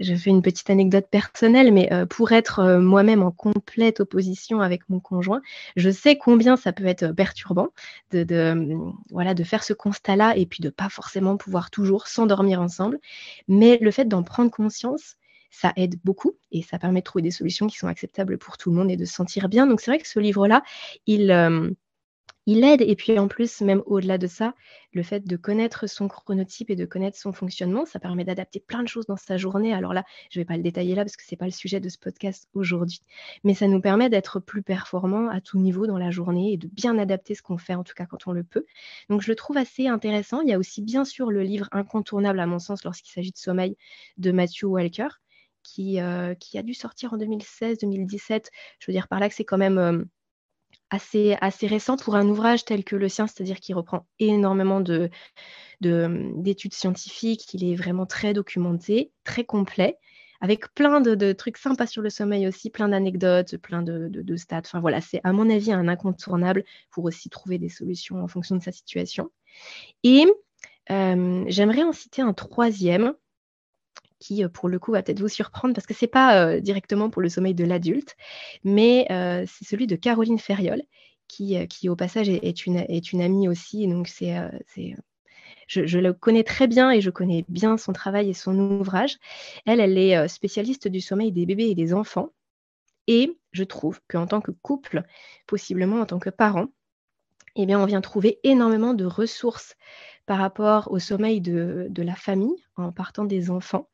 je 0.00 0.14
fais 0.14 0.30
une 0.30 0.42
petite 0.42 0.70
anecdote 0.70 1.06
personnelle, 1.10 1.72
mais 1.72 1.92
euh, 1.92 2.06
pour 2.06 2.32
être 2.32 2.60
euh, 2.60 2.80
moi-même 2.80 3.22
en 3.22 3.30
complète 3.30 4.00
opposition 4.00 4.60
avec 4.60 4.88
mon 4.88 4.98
conjoint, 4.98 5.42
je 5.76 5.90
sais 5.90 6.16
combien 6.16 6.56
ça 6.56 6.72
peut 6.72 6.86
être 6.86 7.12
perturbant 7.12 7.68
de, 8.10 8.24
de 8.24 8.76
voilà, 9.10 9.34
de 9.34 9.44
faire 9.44 9.62
ce 9.62 9.72
constat-là 9.72 10.36
et 10.36 10.46
puis 10.46 10.62
de 10.62 10.70
pas 10.70 10.88
forcément 10.88 11.36
pouvoir 11.36 11.70
toujours 11.70 12.08
s'endormir 12.08 12.60
ensemble. 12.60 12.98
Mais 13.46 13.78
le 13.80 13.90
fait 13.90 14.06
d'en 14.06 14.22
prendre 14.22 14.50
conscience, 14.50 15.16
ça 15.50 15.72
aide 15.76 15.96
beaucoup 16.04 16.36
et 16.52 16.62
ça 16.62 16.78
permet 16.78 17.00
de 17.00 17.04
trouver 17.04 17.22
des 17.22 17.30
solutions 17.30 17.66
qui 17.66 17.76
sont 17.76 17.88
acceptables 17.88 18.38
pour 18.38 18.56
tout 18.56 18.70
le 18.70 18.76
monde 18.76 18.90
et 18.90 18.96
de 18.96 19.04
se 19.04 19.12
sentir 19.12 19.48
bien. 19.48 19.66
Donc 19.66 19.80
c'est 19.80 19.90
vrai 19.90 19.98
que 19.98 20.08
ce 20.08 20.20
livre-là, 20.20 20.62
il, 21.06 21.30
euh, 21.30 21.70
il 22.50 22.64
aide. 22.64 22.82
Et 22.82 22.96
puis 22.96 23.16
en 23.18 23.28
plus, 23.28 23.60
même 23.60 23.82
au-delà 23.86 24.18
de 24.18 24.26
ça, 24.26 24.54
le 24.92 25.04
fait 25.04 25.20
de 25.20 25.36
connaître 25.36 25.88
son 25.88 26.08
chronotype 26.08 26.68
et 26.70 26.74
de 26.74 26.84
connaître 26.84 27.16
son 27.16 27.32
fonctionnement, 27.32 27.84
ça 27.86 28.00
permet 28.00 28.24
d'adapter 28.24 28.58
plein 28.58 28.82
de 28.82 28.88
choses 28.88 29.06
dans 29.06 29.16
sa 29.16 29.36
journée. 29.36 29.72
Alors 29.72 29.94
là, 29.94 30.04
je 30.30 30.38
ne 30.38 30.42
vais 30.42 30.46
pas 30.46 30.56
le 30.56 30.62
détailler 30.64 30.96
là 30.96 31.04
parce 31.04 31.16
que 31.16 31.22
ce 31.24 31.32
n'est 31.32 31.36
pas 31.36 31.44
le 31.44 31.52
sujet 31.52 31.78
de 31.78 31.88
ce 31.88 31.96
podcast 31.96 32.48
aujourd'hui. 32.54 33.02
Mais 33.44 33.54
ça 33.54 33.68
nous 33.68 33.80
permet 33.80 34.10
d'être 34.10 34.40
plus 34.40 34.62
performants 34.62 35.28
à 35.28 35.40
tout 35.40 35.58
niveau 35.58 35.86
dans 35.86 35.98
la 35.98 36.10
journée 36.10 36.52
et 36.52 36.56
de 36.56 36.66
bien 36.66 36.98
adapter 36.98 37.36
ce 37.36 37.42
qu'on 37.42 37.58
fait, 37.58 37.74
en 37.74 37.84
tout 37.84 37.94
cas 37.94 38.06
quand 38.06 38.26
on 38.26 38.32
le 38.32 38.42
peut. 38.42 38.66
Donc 39.08 39.22
je 39.22 39.30
le 39.30 39.36
trouve 39.36 39.56
assez 39.56 39.86
intéressant. 39.86 40.40
Il 40.40 40.48
y 40.48 40.52
a 40.52 40.58
aussi 40.58 40.82
bien 40.82 41.04
sûr 41.04 41.30
le 41.30 41.42
livre 41.42 41.68
incontournable 41.70 42.40
à 42.40 42.46
mon 42.46 42.58
sens 42.58 42.82
lorsqu'il 42.82 43.12
s'agit 43.12 43.30
de 43.30 43.38
sommeil 43.38 43.76
de 44.18 44.32
Matthew 44.32 44.64
Walker. 44.64 45.08
Qui, 45.62 46.00
euh, 46.00 46.34
a 46.54 46.62
dû 46.62 46.72
sortir 46.72 47.12
en 47.12 47.18
2016-2017. 47.18 48.46
Je 48.78 48.86
veux 48.86 48.94
dire 48.94 49.08
par 49.08 49.20
là 49.20 49.28
que 49.28 49.34
c'est 49.34 49.44
quand 49.44 49.58
même 49.58 49.78
euh, 49.78 50.02
assez, 50.90 51.36
assez 51.40 51.66
récent 51.66 51.96
pour 51.96 52.16
un 52.16 52.28
ouvrage 52.28 52.64
tel 52.64 52.84
que 52.84 52.96
le 52.96 53.08
sien, 53.08 53.26
c'est-à-dire 53.26 53.60
qu'il 53.60 53.74
reprend 53.74 54.06
énormément 54.18 54.80
de, 54.80 55.10
d'études 55.80 56.74
scientifiques, 56.74 57.54
il 57.54 57.64
est 57.64 57.76
vraiment 57.76 58.06
très 58.06 58.32
documenté, 58.32 59.12
très 59.24 59.44
complet, 59.44 59.98
avec 60.40 60.72
plein 60.74 61.00
de, 61.00 61.32
trucs 61.32 61.58
sympas 61.58 61.86
sur 61.86 62.02
le 62.02 62.10
sommeil 62.10 62.48
aussi, 62.48 62.70
plein 62.70 62.88
d'anecdotes, 62.88 63.56
plein 63.58 63.82
de, 63.82 64.08
de, 64.08 64.36
stats. 64.36 64.62
Enfin 64.64 64.80
voilà, 64.80 65.00
c'est 65.00 65.20
à 65.22 65.32
mon 65.32 65.50
avis 65.50 65.72
un 65.72 65.86
incontournable 65.88 66.64
pour 66.90 67.04
aussi 67.04 67.28
trouver 67.28 67.58
des 67.58 67.68
solutions 67.68 68.22
en 68.22 68.28
fonction 68.28 68.56
de 68.56 68.62
sa 68.62 68.72
situation. 68.72 69.30
Et 70.02 70.26
euh, 70.90 71.44
j'aimerais 71.46 71.82
en 71.82 71.92
citer 71.92 72.22
un 72.22 72.32
troisième 72.32 73.14
qui, 74.20 74.44
euh, 74.44 74.48
pour 74.48 74.68
le 74.68 74.78
coup, 74.78 74.92
va 74.92 75.02
peut-être 75.02 75.18
vous 75.18 75.28
surprendre 75.28 75.74
parce 75.74 75.86
que 75.86 75.94
ce 75.94 76.04
n'est 76.04 76.10
pas 76.10 76.44
euh, 76.44 76.60
directement 76.60 77.10
pour 77.10 77.22
le 77.22 77.28
sommeil 77.28 77.54
de 77.54 77.64
l'adulte, 77.64 78.16
mais 78.62 79.06
euh, 79.10 79.44
c'est 79.48 79.64
celui 79.64 79.88
de 79.88 79.96
Caroline 79.96 80.38
Ferriol, 80.38 80.82
qui, 81.26 81.66
qui 81.68 81.88
au 81.88 81.96
passage, 81.96 82.28
est, 82.28 82.66
une, 82.66 82.76
est 82.76 83.12
une 83.12 83.22
amie 83.22 83.48
aussi. 83.48 83.86
Donc, 83.88 84.08
c'est, 84.08 84.34
je, 85.68 85.86
je, 85.86 85.98
le 85.98 86.12
connais 86.12 86.42
très 86.42 86.66
bien 86.66 86.90
et 86.90 87.00
je 87.00 87.10
connais 87.10 87.44
bien 87.48 87.76
son 87.76 87.92
travail 87.92 88.28
et 88.30 88.34
son 88.34 88.58
ouvrage. 88.58 89.16
Elle, 89.64 89.78
elle 89.78 89.96
est 89.96 90.26
spécialiste 90.26 90.88
du 90.88 91.00
sommeil 91.00 91.30
des 91.30 91.46
bébés 91.46 91.68
et 91.68 91.76
des 91.76 91.94
enfants. 91.94 92.30
Et 93.06 93.38
je 93.52 93.62
trouve 93.62 94.00
qu'en 94.08 94.26
tant 94.26 94.40
que 94.40 94.50
couple, 94.50 95.04
possiblement 95.46 96.00
en 96.00 96.06
tant 96.06 96.18
que 96.18 96.30
parent, 96.30 96.66
eh 97.54 97.64
bien, 97.64 97.80
on 97.80 97.86
vient 97.86 98.00
trouver 98.00 98.40
énormément 98.42 98.94
de 98.94 99.04
ressources 99.04 99.76
par 100.26 100.38
rapport 100.38 100.90
au 100.90 100.98
sommeil 100.98 101.40
de, 101.40 101.86
de 101.90 102.02
la 102.02 102.16
famille 102.16 102.64
en 102.76 102.90
partant 102.90 103.24
des 103.24 103.50
enfants. 103.50 103.88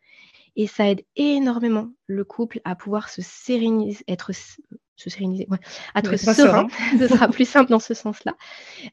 Et 0.56 0.66
ça 0.66 0.90
aide 0.90 1.04
énormément 1.16 1.90
le 2.06 2.24
couple 2.24 2.60
à 2.64 2.74
pouvoir 2.74 3.08
se 3.08 3.22
séréniser, 3.22 4.02
être 4.08 4.32
se 4.96 5.10
séréniser, 5.10 5.46
être 5.94 6.16
serein, 6.16 6.66
ce 6.98 7.08
sera 7.08 7.28
plus 7.28 7.48
simple 7.48 7.70
dans 7.70 7.80
ce 7.80 7.94
sens-là, 7.94 8.34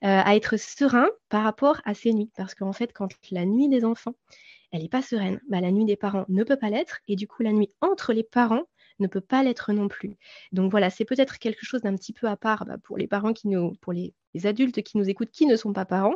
euh, 0.04 0.22
à 0.24 0.36
être 0.36 0.58
serein 0.58 1.08
par 1.30 1.44
rapport 1.44 1.82
à 1.86 1.94
ces 1.94 2.14
nuits. 2.14 2.32
Parce 2.36 2.56
qu'en 2.56 2.74
fait, 2.74 2.92
quand 2.94 3.10
la 3.32 3.46
nuit 3.46 3.70
des 3.70 3.86
enfants, 3.86 4.14
elle 4.72 4.82
n'est 4.82 4.90
pas 4.90 5.02
sereine, 5.02 5.40
bah, 5.50 5.62
la 5.62 5.72
nuit 5.72 5.86
des 5.86 5.96
parents 5.96 6.26
ne 6.28 6.44
peut 6.44 6.58
pas 6.58 6.70
l'être, 6.70 7.00
et 7.08 7.16
du 7.16 7.28
coup, 7.28 7.44
la 7.44 7.54
nuit 7.54 7.72
entre 7.80 8.12
les 8.12 8.24
parents 8.24 8.64
ne 9.00 9.08
peut 9.08 9.22
pas 9.22 9.44
l'être 9.44 9.74
non 9.74 9.88
plus. 9.88 10.18
Donc 10.52 10.72
voilà, 10.72 10.90
c'est 10.90 11.06
peut-être 11.06 11.40
quelque 11.40 11.66
chose 11.66 11.82
d'un 11.82 11.96
petit 11.96 12.14
peu 12.14 12.28
à 12.28 12.38
part 12.38 12.66
bah, 12.66 12.78
pour 12.78 12.98
les 12.98 13.08
parents 13.08 13.34
qui 13.34 13.48
nous, 13.48 13.74
pour 13.82 13.94
les, 13.94 14.14
adultes 14.46 14.82
qui 14.82 14.98
nous 14.98 15.10
écoutent 15.10 15.32
qui 15.32 15.46
ne 15.46 15.56
sont 15.56 15.74
pas 15.74 15.86
parents. 15.86 16.16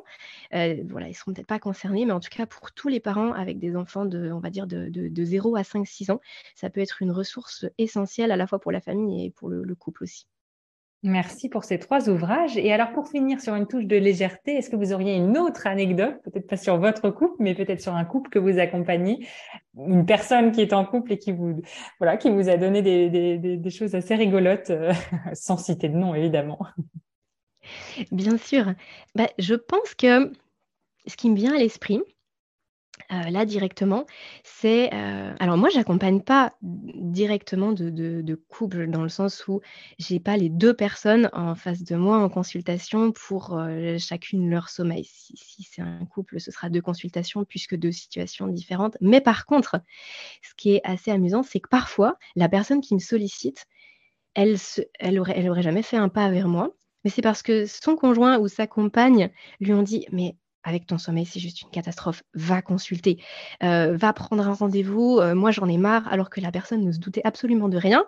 Euh, 0.54 0.84
voilà, 0.90 1.08
ils 1.08 1.14
seront 1.14 1.34
peut-être 1.34 1.48
pas 1.48 1.60
concernés, 1.60 2.06
mais 2.06 2.14
en 2.14 2.20
tout 2.20 2.30
cas 2.32 2.46
pour 2.48 2.72
tous 2.72 2.88
les 2.88 3.00
parents 3.00 3.32
avec 3.34 3.60
des 3.60 3.76
enfants 3.76 4.06
de, 4.06 4.32
on 4.32 4.40
va 4.40 4.50
dire 4.50 4.68
de, 4.68 4.90
de, 4.90 5.26
0 5.26 5.56
à 5.56 5.62
5-6 5.62 6.12
ans, 6.12 6.22
ça 6.56 6.70
peut 6.70 6.82
être 6.82 7.02
une 7.02 7.12
ressource 7.12 7.66
essentielle 7.78 8.32
à 8.32 8.36
la 8.36 8.48
fois 8.48 8.60
pour 8.60 8.72
la 8.72 8.82
famille 8.82 9.26
et 9.26 9.30
pour 9.32 9.50
le 9.50 9.76
couple 9.76 10.04
aussi. 10.04 10.28
Merci 11.08 11.48
pour 11.48 11.64
ces 11.64 11.80
trois 11.80 12.10
ouvrages. 12.10 12.58
Et 12.58 12.74
alors, 12.74 12.92
pour 12.92 13.08
finir 13.08 13.40
sur 13.40 13.56
une 13.56 13.66
touche 13.66 13.86
de 13.86 13.96
légèreté, 13.96 14.56
est-ce 14.56 14.70
que 14.70 14.76
vous 14.76 14.92
auriez 14.92 15.16
une 15.16 15.38
autre 15.38 15.66
anecdote, 15.66 16.16
peut-être 16.26 16.48
pas 16.48 16.58
sur 16.58 16.78
votre 16.78 17.10
couple, 17.12 17.36
mais 17.40 17.56
peut-être 17.56 17.80
sur 17.80 17.96
un 17.96 18.04
couple 18.04 18.30
que 18.30 18.40
vous 18.40 18.60
accompagnez, 18.60 19.26
une 19.78 20.06
personne 20.06 20.52
qui 20.52 20.62
est 20.62 20.74
en 20.74 20.84
couple 20.84 21.14
et 21.14 21.18
qui 21.18 21.32
vous, 21.32 21.62
voilà, 22.00 22.18
qui 22.18 22.30
vous 22.30 22.50
a 22.50 22.58
donné 22.58 22.82
des, 22.82 23.70
choses 23.70 23.96
assez 23.96 24.16
rigolotes, 24.16 24.70
euh, 24.70 24.92
sans 25.34 25.56
citer 25.56 25.88
de 25.88 25.96
nom, 25.96 26.14
évidemment. 26.14 26.60
Bien 28.12 28.38
sûr. 28.38 28.74
Bah, 29.16 29.30
je 29.40 29.56
pense 29.56 29.96
que 29.96 30.34
ce 31.06 31.16
qui 31.16 31.30
me 31.30 31.36
vient 31.38 31.56
à 31.56 31.58
l'esprit, 31.58 32.02
euh, 33.12 33.30
là 33.30 33.46
directement, 33.46 34.06
c'est 34.44 34.94
euh, 34.94 35.34
alors 35.40 35.56
moi 35.56 35.70
j'accompagne 35.70 36.22
pas 36.22 36.54
directement 36.62 37.72
de, 37.72 38.36
couple 38.50 38.88
dans 38.88 39.04
le 39.04 39.10
sens 39.10 39.48
où 39.48 39.62
j'ai 39.98 40.20
pas 40.20 40.36
les 40.36 40.50
deux 40.50 40.74
personnes 40.74 41.30
en 41.32 41.56
face 41.56 41.84
de 41.84 41.96
moi 41.96 42.18
en 42.18 42.28
consultation 42.28 43.14
pour 43.14 43.58
euh, 43.58 43.98
chacune 43.98 44.50
leur 44.50 44.70
sommeil. 44.70 45.06
Si, 45.06 45.64
c'est 45.64 45.82
un 45.82 46.06
couple, 46.06 46.40
ce 46.42 46.52
sera 46.52 46.70
deux 46.70 46.82
consultations 46.82 47.46
puisque 47.46 47.76
deux 47.76 47.94
situations 47.94 48.48
différentes. 48.48 48.98
Mais 49.00 49.22
par 49.22 49.46
contre, 49.46 49.82
ce 50.42 50.54
qui 50.56 50.74
est 50.76 50.82
assez 50.84 51.12
amusant, 51.12 51.44
c'est 51.44 51.62
que 51.62 51.70
parfois 51.70 52.18
la 52.36 52.50
personne 52.50 52.82
qui 52.82 52.94
me 52.94 53.00
sollicite, 53.00 53.68
elle, 54.34 54.58
elle 55.00 55.20
aurait 55.20 55.62
jamais 55.62 55.84
fait 55.84 55.98
un 55.98 56.10
pas 56.10 56.30
vers 56.30 56.50
moi. 56.50 56.74
Mais 57.04 57.10
c'est 57.10 57.22
parce 57.22 57.42
que 57.42 57.66
son 57.66 57.96
conjoint 57.96 58.38
ou 58.38 58.50
sa 58.50 58.68
compagne 58.68 59.32
lui 59.62 59.74
ont 59.74 59.84
dit 59.84 60.06
mais 60.12 60.36
avec 60.68 60.86
ton 60.86 60.98
sommeil, 60.98 61.26
c'est 61.26 61.40
juste 61.40 61.62
une 61.62 61.70
catastrophe. 61.70 62.24
Va 62.34 62.62
consulter, 62.62 63.18
euh, 63.64 63.96
va 63.96 64.12
prendre 64.12 64.46
un 64.46 64.54
rendez-vous. 64.54 65.18
Euh, 65.20 65.34
moi, 65.34 65.52
j'en 65.52 65.68
ai 65.70 65.78
marre, 65.78 66.06
alors 66.10 66.30
que 66.30 66.42
la 66.42 66.52
personne 66.52 66.84
ne 66.84 66.92
se 66.92 67.00
doutait 67.00 67.22
absolument 67.24 67.70
de 67.70 67.78
rien. 67.78 68.06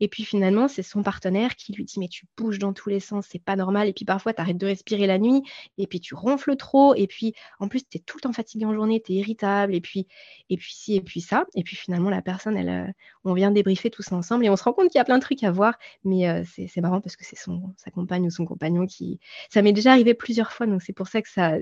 Et 0.00 0.08
puis 0.08 0.24
finalement, 0.24 0.66
c'est 0.66 0.82
son 0.82 1.04
partenaire 1.04 1.54
qui 1.54 1.72
lui 1.72 1.84
dit 1.84 2.00
Mais 2.00 2.08
tu 2.08 2.26
bouges 2.36 2.58
dans 2.58 2.72
tous 2.72 2.88
les 2.88 2.98
sens, 2.98 3.26
c'est 3.30 3.42
pas 3.42 3.54
normal. 3.54 3.86
Et 3.86 3.92
puis 3.92 4.04
parfois, 4.04 4.32
tu 4.32 4.40
arrêtes 4.40 4.58
de 4.58 4.66
respirer 4.66 5.06
la 5.06 5.18
nuit, 5.18 5.42
et 5.78 5.86
puis 5.86 6.00
tu 6.00 6.16
ronfles 6.16 6.56
trop. 6.56 6.96
Et 6.96 7.06
puis 7.06 7.32
en 7.60 7.68
plus, 7.68 7.88
tu 7.88 7.98
es 7.98 8.00
tout 8.00 8.16
le 8.18 8.22
temps 8.22 8.32
fatigué 8.32 8.64
en 8.64 8.74
journée, 8.74 9.00
tu 9.00 9.12
es 9.12 9.16
irritable, 9.16 9.72
et 9.76 9.80
puis, 9.80 10.08
et 10.48 10.56
puis 10.56 10.72
ci, 10.74 10.96
et 10.96 11.00
puis 11.02 11.20
ça. 11.20 11.44
Et 11.54 11.62
puis 11.62 11.76
finalement, 11.76 12.10
la 12.10 12.22
personne, 12.22 12.56
elle, 12.56 12.68
euh, 12.68 12.92
on 13.22 13.34
vient 13.34 13.52
débriefer 13.52 13.88
tous 13.88 14.10
ensemble, 14.10 14.44
et 14.44 14.50
on 14.50 14.56
se 14.56 14.64
rend 14.64 14.72
compte 14.72 14.88
qu'il 14.88 14.98
y 14.98 15.02
a 15.02 15.04
plein 15.04 15.18
de 15.18 15.22
trucs 15.22 15.44
à 15.44 15.52
voir. 15.52 15.78
Mais 16.02 16.42
c'est 16.44 16.80
marrant 16.80 17.00
parce 17.00 17.14
que 17.14 17.24
c'est 17.24 17.36
sa 17.36 17.90
compagne 17.92 18.26
ou 18.26 18.30
son 18.30 18.46
compagnon 18.46 18.86
qui. 18.86 19.20
Ça 19.48 19.62
m'est 19.62 19.72
déjà 19.72 19.92
arrivé 19.92 20.14
plusieurs 20.14 20.50
fois, 20.50 20.66
donc 20.66 20.82
c'est 20.82 20.92
pour 20.92 21.06
ça 21.06 21.22
que 21.22 21.28
ça 21.28 21.52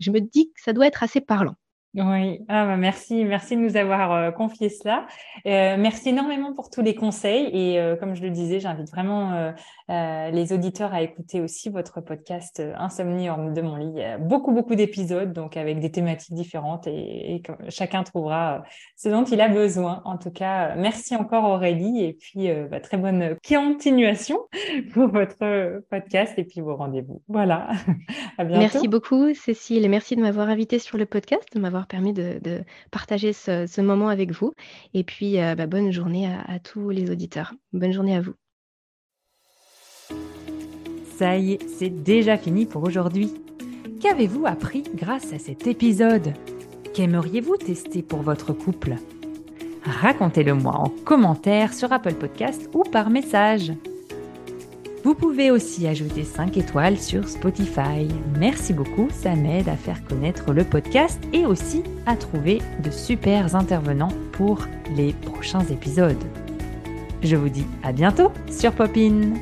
je 0.00 0.10
me 0.10 0.20
dis 0.20 0.52
que 0.52 0.60
ça 0.60 0.72
doit 0.72 0.86
être 0.86 1.02
assez 1.02 1.20
parlant. 1.20 1.56
Oui, 1.94 2.38
ah 2.46 2.66
bah 2.66 2.76
merci, 2.76 3.24
merci 3.24 3.56
de 3.56 3.62
nous 3.62 3.76
avoir 3.76 4.12
euh, 4.12 4.30
confié 4.30 4.68
cela. 4.68 5.08
Euh, 5.44 5.76
merci 5.76 6.10
énormément 6.10 6.54
pour 6.54 6.70
tous 6.70 6.82
les 6.82 6.94
conseils 6.94 7.50
et 7.52 7.80
euh, 7.80 7.96
comme 7.96 8.14
je 8.14 8.22
le 8.22 8.30
disais, 8.30 8.60
j'invite 8.60 8.88
vraiment 8.90 9.52
les 9.88 10.52
auditeurs 10.52 10.94
à 10.94 11.02
écouter 11.02 11.40
aussi 11.40 11.68
votre 11.68 12.00
podcast 12.00 12.62
Insomnie 12.76 13.28
hors 13.28 13.38
de 13.38 13.60
mon 13.60 13.74
lit. 13.74 14.00
Beaucoup 14.20 14.52
beaucoup 14.52 14.76
d'épisodes 14.76 15.32
donc 15.32 15.56
avec 15.56 15.80
des 15.80 15.90
thématiques 15.90 16.34
différentes 16.34 16.86
et, 16.86 17.42
chacun 17.68 18.04
trouvera 18.04 18.62
ce 18.96 19.08
dont 19.08 19.24
il 19.24 19.40
a 19.40 19.48
besoin. 19.48 20.00
En 20.04 20.16
tout 20.16 20.30
cas, 20.30 20.76
merci 20.76 21.16
encore 21.16 21.42
Aurélie 21.42 22.04
et 22.04 22.12
puis 22.12 22.48
bah, 22.70 22.78
très 22.78 22.98
bonne 22.98 23.36
continuation 23.46 24.38
pour 24.92 25.08
votre 25.08 25.82
podcast 25.90 26.34
et 26.38 26.44
puis 26.44 26.60
vos 26.60 26.76
rendez-vous. 26.76 27.22
Voilà. 27.26 27.70
à 28.38 28.44
bientôt. 28.44 28.60
Merci 28.60 28.86
beaucoup 28.86 29.34
Cécile 29.34 29.84
et 29.84 29.88
merci 29.88 30.14
de 30.14 30.20
m'avoir 30.20 30.48
invité 30.48 30.78
sur 30.78 30.98
le 30.98 31.06
podcast, 31.06 31.48
de 31.52 31.58
m'avoir 31.58 31.79
permis 31.86 32.12
de, 32.12 32.40
partager 32.90 33.32
ce, 33.32 33.80
moment 33.80 34.08
avec 34.08 34.32
vous. 34.32 34.52
Et 34.94 35.04
puis, 35.04 35.40
euh, 35.40 35.54
bah, 35.54 35.66
bonne 35.66 35.90
journée 35.90 36.26
à, 36.26 36.58
tous 36.58 36.90
les 36.90 37.10
auditeurs. 37.10 37.54
Bonne 37.72 37.92
journée 37.92 38.16
à 38.16 38.20
vous. 38.20 38.34
Ça 41.16 41.36
y 41.36 41.52
est, 41.52 41.68
c'est 41.68 41.90
déjà 41.90 42.36
fini 42.38 42.66
pour 42.66 42.82
aujourd'hui. 42.82 43.34
Qu'avez-vous 44.00 44.46
appris 44.46 44.84
grâce 44.94 45.32
à 45.32 45.38
cet 45.38 45.66
épisode? 45.66 46.32
Qu'aimeriez-vous 46.94 47.56
tester 47.56 48.02
pour 48.02 48.22
votre 48.22 48.52
couple? 48.52 48.96
Racontez-le 49.84 50.54
moi 50.54 50.74
en 50.76 50.88
commentaire 50.88 51.72
sur 51.74 51.92
Apple 51.92 52.14
Podcast 52.14 52.68
ou 52.74 52.82
par 52.82 53.10
message. 53.10 53.72
Vous 55.02 55.14
pouvez 55.14 55.50
aussi 55.50 55.86
ajouter 55.86 56.24
5 56.24 56.56
étoiles 56.58 56.98
sur 56.98 57.26
Spotify. 57.26 58.06
Merci 58.38 58.74
beaucoup, 58.74 59.08
ça 59.10 59.34
m'aide 59.34 59.68
à 59.68 59.76
faire 59.76 60.04
connaître 60.04 60.52
le 60.52 60.62
podcast 60.62 61.18
et 61.32 61.46
aussi 61.46 61.82
à 62.04 62.16
trouver 62.16 62.60
de 62.84 62.90
super 62.90 63.56
intervenants 63.56 64.12
pour 64.32 64.66
les 64.94 65.12
prochains 65.12 65.64
épisodes. 65.66 66.22
Je 67.22 67.36
vous 67.36 67.48
dis 67.48 67.66
à 67.82 67.92
bientôt 67.92 68.30
sur 68.50 68.72
Popin. 68.72 69.34